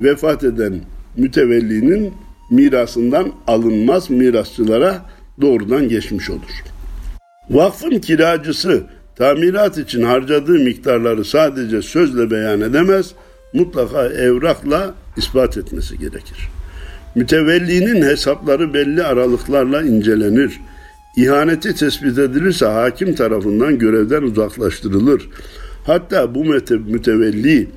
vefat 0.00 0.44
eden 0.44 0.80
mütevellinin 1.16 2.12
mirasından 2.50 3.32
alınmaz 3.46 4.10
mirasçılara 4.10 5.02
doğrudan 5.40 5.88
geçmiş 5.88 6.30
olur. 6.30 6.64
Vakfın 7.50 7.98
kiracısı 7.98 8.82
tamirat 9.16 9.78
için 9.78 10.02
harcadığı 10.02 10.58
miktarları 10.58 11.24
sadece 11.24 11.82
sözle 11.82 12.30
beyan 12.30 12.60
edemez, 12.60 13.14
mutlaka 13.52 14.06
evrakla 14.06 14.94
ispat 15.16 15.58
etmesi 15.58 15.98
gerekir. 15.98 16.48
Mütevellinin 17.14 18.02
hesapları 18.02 18.74
belli 18.74 19.02
aralıklarla 19.02 19.82
incelenir. 19.82 20.60
İhaneti 21.16 21.74
tespit 21.74 22.18
edilirse 22.18 22.66
hakim 22.66 23.14
tarafından 23.14 23.78
görevden 23.78 24.22
uzaklaştırılır. 24.22 25.28
Hatta 25.84 26.34
bu 26.34 26.44
mütevelli 26.86 27.68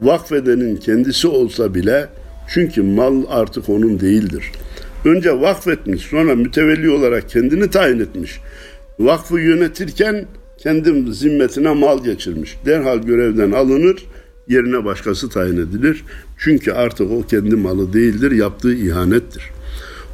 vakfedenin 0.00 0.76
kendisi 0.76 1.28
olsa 1.28 1.74
bile 1.74 2.08
çünkü 2.48 2.82
mal 2.82 3.24
artık 3.28 3.68
onun 3.68 4.00
değildir. 4.00 4.44
Önce 5.04 5.40
vakfetmiş 5.40 6.02
sonra 6.02 6.34
mütevelli 6.34 6.90
olarak 6.90 7.28
kendini 7.28 7.70
tayin 7.70 8.00
etmiş. 8.00 8.40
Vakfı 8.98 9.40
yönetirken 9.40 10.26
kendi 10.58 11.12
zimmetine 11.12 11.72
mal 11.72 12.04
geçirmiş. 12.04 12.56
Derhal 12.66 12.98
görevden 12.98 13.52
alınır, 13.52 14.04
yerine 14.48 14.84
başkası 14.84 15.28
tayin 15.28 15.56
edilir. 15.56 16.04
Çünkü 16.38 16.72
artık 16.72 17.10
o 17.10 17.22
kendi 17.22 17.56
malı 17.56 17.92
değildir, 17.92 18.30
yaptığı 18.30 18.74
ihanettir. 18.74 19.50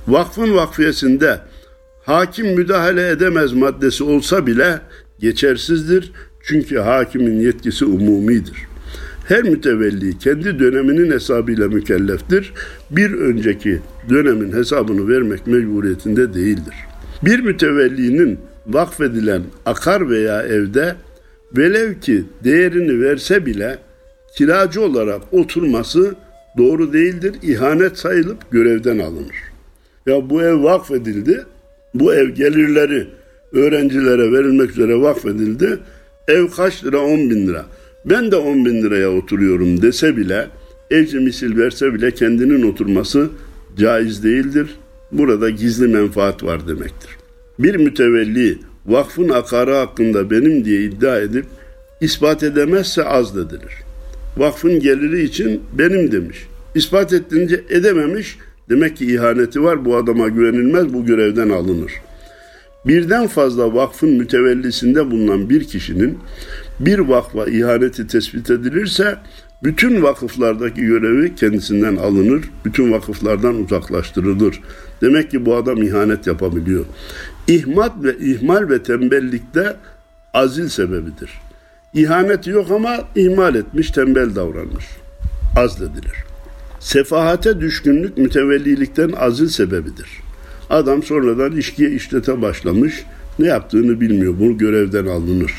Vakfın 0.09 0.55
vakfiyesinde 0.55 1.41
hakim 2.05 2.47
müdahale 2.47 3.09
edemez 3.09 3.53
maddesi 3.53 4.05
olsa 4.05 4.47
bile 4.47 4.81
geçersizdir. 5.21 6.13
Çünkü 6.43 6.79
hakimin 6.79 7.41
yetkisi 7.41 7.85
umumidir. 7.85 8.57
Her 9.29 9.43
mütevelli 9.43 10.19
kendi 10.19 10.59
döneminin 10.59 11.11
hesabıyla 11.11 11.69
mükelleftir. 11.69 12.53
Bir 12.91 13.13
önceki 13.13 13.81
dönemin 14.11 14.53
hesabını 14.53 15.09
vermek 15.09 15.47
mecburiyetinde 15.47 16.35
değildir. 16.35 16.75
Bir 17.23 17.41
mütevellinin 17.41 18.39
vakfedilen 18.67 19.43
akar 19.67 20.11
veya 20.11 20.43
evde 20.43 20.95
velev 21.57 22.01
ki 22.01 22.25
değerini 22.45 23.01
verse 23.01 23.47
bile 23.47 23.79
kiracı 24.37 24.83
olarak 24.83 25.21
oturması 25.33 26.15
doğru 26.59 26.93
değildir. 26.93 27.35
İhanet 27.43 27.99
sayılıp 27.99 28.51
görevden 28.51 28.99
alınır. 28.99 29.37
Ya 30.07 30.31
bu 30.31 30.43
ev 30.43 30.63
vakfedildi. 30.63 31.45
Bu 31.95 32.15
ev 32.15 32.29
gelirleri 32.29 33.07
öğrencilere 33.53 34.33
verilmek 34.33 34.71
üzere 34.71 35.01
vakfedildi. 35.01 35.79
Ev 36.29 36.49
kaç 36.49 36.85
lira? 36.85 37.01
10 37.01 37.31
bin 37.31 37.47
lira. 37.47 37.67
Ben 38.05 38.31
de 38.31 38.37
10 38.37 38.65
bin 38.65 38.83
liraya 38.83 39.11
oturuyorum 39.11 39.83
dese 39.83 40.17
bile, 40.17 40.47
evci 40.91 41.19
misil 41.19 41.57
verse 41.57 41.95
bile 41.95 42.11
kendinin 42.11 42.73
oturması 42.73 43.29
caiz 43.77 44.25
değildir. 44.25 44.77
Burada 45.13 45.51
gizli 45.51 45.89
menfaat 45.89 46.45
var 46.45 46.69
demektir. 46.69 47.11
Bir 47.59 47.77
mütevelli 47.77 48.59
vakfın 48.87 49.29
akarı 49.29 49.75
hakkında 49.75 50.31
benim 50.31 50.65
diye 50.65 50.83
iddia 50.83 51.21
edip 51.21 51.47
ispat 52.01 52.43
edemezse 52.43 53.05
azledilir. 53.05 53.86
Vakfın 54.37 54.81
geliri 54.81 55.23
için 55.23 55.63
benim 55.79 56.13
demiş. 56.13 56.47
İspat 56.75 57.13
ettiğince 57.13 57.65
edememiş. 57.69 58.39
Demek 58.71 58.97
ki 58.97 59.15
ihaneti 59.15 59.63
var. 59.63 59.85
Bu 59.85 59.97
adama 59.97 60.29
güvenilmez. 60.29 60.95
Bu 60.95 61.07
görevden 61.07 61.49
alınır. 61.49 61.93
Birden 62.87 63.27
fazla 63.27 63.75
vakfın 63.75 64.11
mütevellisinde 64.11 65.11
bulunan 65.11 65.51
bir 65.51 65.65
kişinin 65.65 66.19
bir 66.81 66.99
vakfa 66.99 67.47
ihaneti 67.47 68.07
tespit 68.07 68.51
edilirse 68.51 69.17
bütün 69.63 70.03
vakıflardaki 70.03 70.81
görevi 70.81 71.35
kendisinden 71.35 71.97
alınır, 71.97 72.45
bütün 72.65 72.93
vakıflardan 72.93 73.55
uzaklaştırılır. 73.55 74.61
Demek 75.01 75.31
ki 75.31 75.47
bu 75.47 75.57
adam 75.57 75.83
ihanet 75.83 76.27
yapabiliyor. 76.27 76.85
İhmat 77.49 77.93
ve 78.05 78.17
ihmal 78.19 78.69
ve 78.69 78.83
tembellikte 78.83 79.77
azil 80.35 80.69
sebebidir. 80.69 81.31
İhanet 81.97 82.47
yok 82.47 82.71
ama 82.71 82.99
ihmal 83.15 83.55
etmiş, 83.55 83.91
tembel 83.91 84.35
davranmış. 84.35 84.85
Azledilir. 85.57 86.13
Sefahate 86.81 87.61
düşkünlük 87.61 88.19
mütevellilikten 88.19 89.13
azil 89.13 89.49
sebebidir. 89.49 90.09
Adam 90.71 91.03
sonradan 91.03 91.57
işkiye 91.57 91.91
işlete 91.91 92.43
başlamış, 92.43 93.05
ne 93.39 93.47
yaptığını 93.47 94.01
bilmiyor, 94.01 94.35
bunu 94.41 94.59
görevden 94.59 95.07
alınır. 95.07 95.53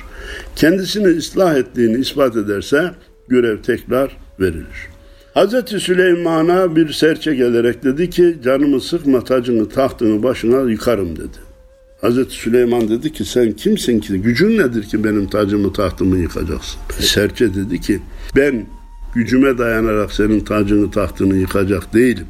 Kendisini 0.56 1.08
ıslah 1.08 1.56
ettiğini 1.56 1.98
ispat 1.98 2.36
ederse 2.36 2.92
görev 3.28 3.62
tekrar 3.62 4.18
verilir. 4.40 4.88
Hz. 5.36 5.82
Süleyman'a 5.82 6.76
bir 6.76 6.94
serçe 6.94 7.36
gelerek 7.36 7.84
dedi 7.84 8.10
ki 8.10 8.38
canımı 8.44 8.82
sıkma 8.82 9.24
tacını 9.24 9.70
tahtını 9.70 10.24
başına 10.24 10.72
yıkarım 10.72 11.16
dedi. 11.16 11.47
Hz. 12.02 12.28
Süleyman 12.30 12.90
dedi 12.90 13.12
ki 13.12 13.26
sen 13.26 13.52
kimsin 13.52 14.00
ki 14.00 14.22
gücün 14.22 14.58
nedir 14.58 14.84
ki 14.84 15.04
benim 15.04 15.28
tacımı 15.28 15.74
tahtımı 15.74 16.18
yıkacaksın. 16.18 16.80
Serçe 17.00 17.54
dedi 17.54 17.82
ki 17.82 18.00
ben 18.36 18.66
gücüme 19.16 19.58
dayanarak 19.58 20.12
senin 20.12 20.40
tacını 20.40 20.92
tahtını 20.92 21.36
yıkacak 21.36 21.94
değilim. 21.94 22.28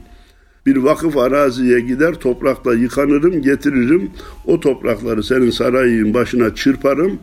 Bir 0.65 0.75
vakıf 0.75 1.17
araziye 1.17 1.79
gider 1.79 2.13
toprakla 2.13 2.73
yıkanırım 2.73 3.41
getiririm. 3.41 4.11
O 4.45 4.59
toprakları 4.59 5.23
senin 5.23 5.51
sarayın 5.51 6.13
başına 6.13 6.55
çırparım. 6.55 7.19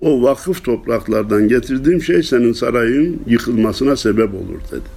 O 0.00 0.22
vakıf 0.22 0.64
topraklardan 0.64 1.48
getirdiğim 1.48 2.02
şey 2.02 2.22
senin 2.22 2.52
sarayın 2.52 3.22
yıkılmasına 3.26 3.96
sebep 3.96 4.34
olur 4.34 4.60
dedi. 4.70 4.88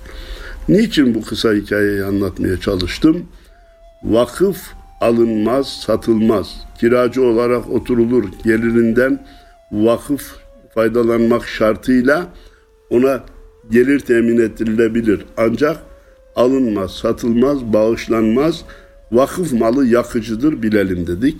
Niçin 0.69 1.15
bu 1.15 1.21
kısa 1.21 1.53
hikayeyi 1.53 2.03
anlatmaya 2.03 2.57
çalıştım? 2.57 3.23
Vakıf 4.03 4.57
alınmaz, 5.01 5.67
satılmaz. 5.67 6.55
Kiracı 6.79 7.23
olarak 7.23 7.69
oturulur 7.69 8.23
gelirinden 8.43 9.25
vakıf 9.71 10.35
faydalanmak 10.73 11.47
şartıyla 11.47 12.27
ona 12.89 13.23
gelir 13.71 13.99
temin 13.99 14.37
ettirilebilir. 14.37 15.25
Ancak 15.37 15.77
alınmaz, 16.35 16.91
satılmaz, 16.91 17.73
bağışlanmaz. 17.73 18.63
Vakıf 19.11 19.53
malı 19.53 19.85
yakıcıdır 19.85 20.61
bilelim 20.61 21.07
dedik. 21.07 21.37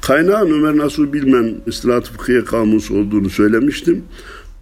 Kaynağın 0.00 0.50
Ömer 0.50 0.76
Nasuh 0.76 1.12
Bilmen 1.12 1.54
İstilat 1.66 2.04
Fıkhiye 2.04 2.44
Kamusu 2.44 2.98
olduğunu 2.98 3.30
söylemiştim. 3.30 4.04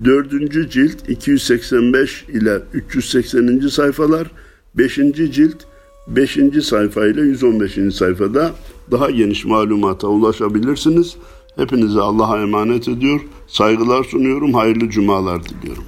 Dördüncü 0.04 0.70
cilt 0.70 1.08
285 1.08 2.24
ile 2.28 2.58
380. 2.74 3.68
sayfalar, 3.68 4.30
beşinci 4.74 5.32
cilt 5.32 5.56
5. 6.06 6.38
sayfa 6.62 7.06
ile 7.06 7.20
115. 7.20 7.94
sayfada 7.94 8.52
daha 8.90 9.10
geniş 9.10 9.44
malumata 9.44 10.08
ulaşabilirsiniz. 10.08 11.16
Hepinize 11.56 12.00
Allah'a 12.00 12.42
emanet 12.42 12.88
ediyor. 12.88 13.20
Saygılar 13.46 14.04
sunuyorum. 14.04 14.54
Hayırlı 14.54 14.90
cumalar 14.90 15.44
diliyorum. 15.44 15.84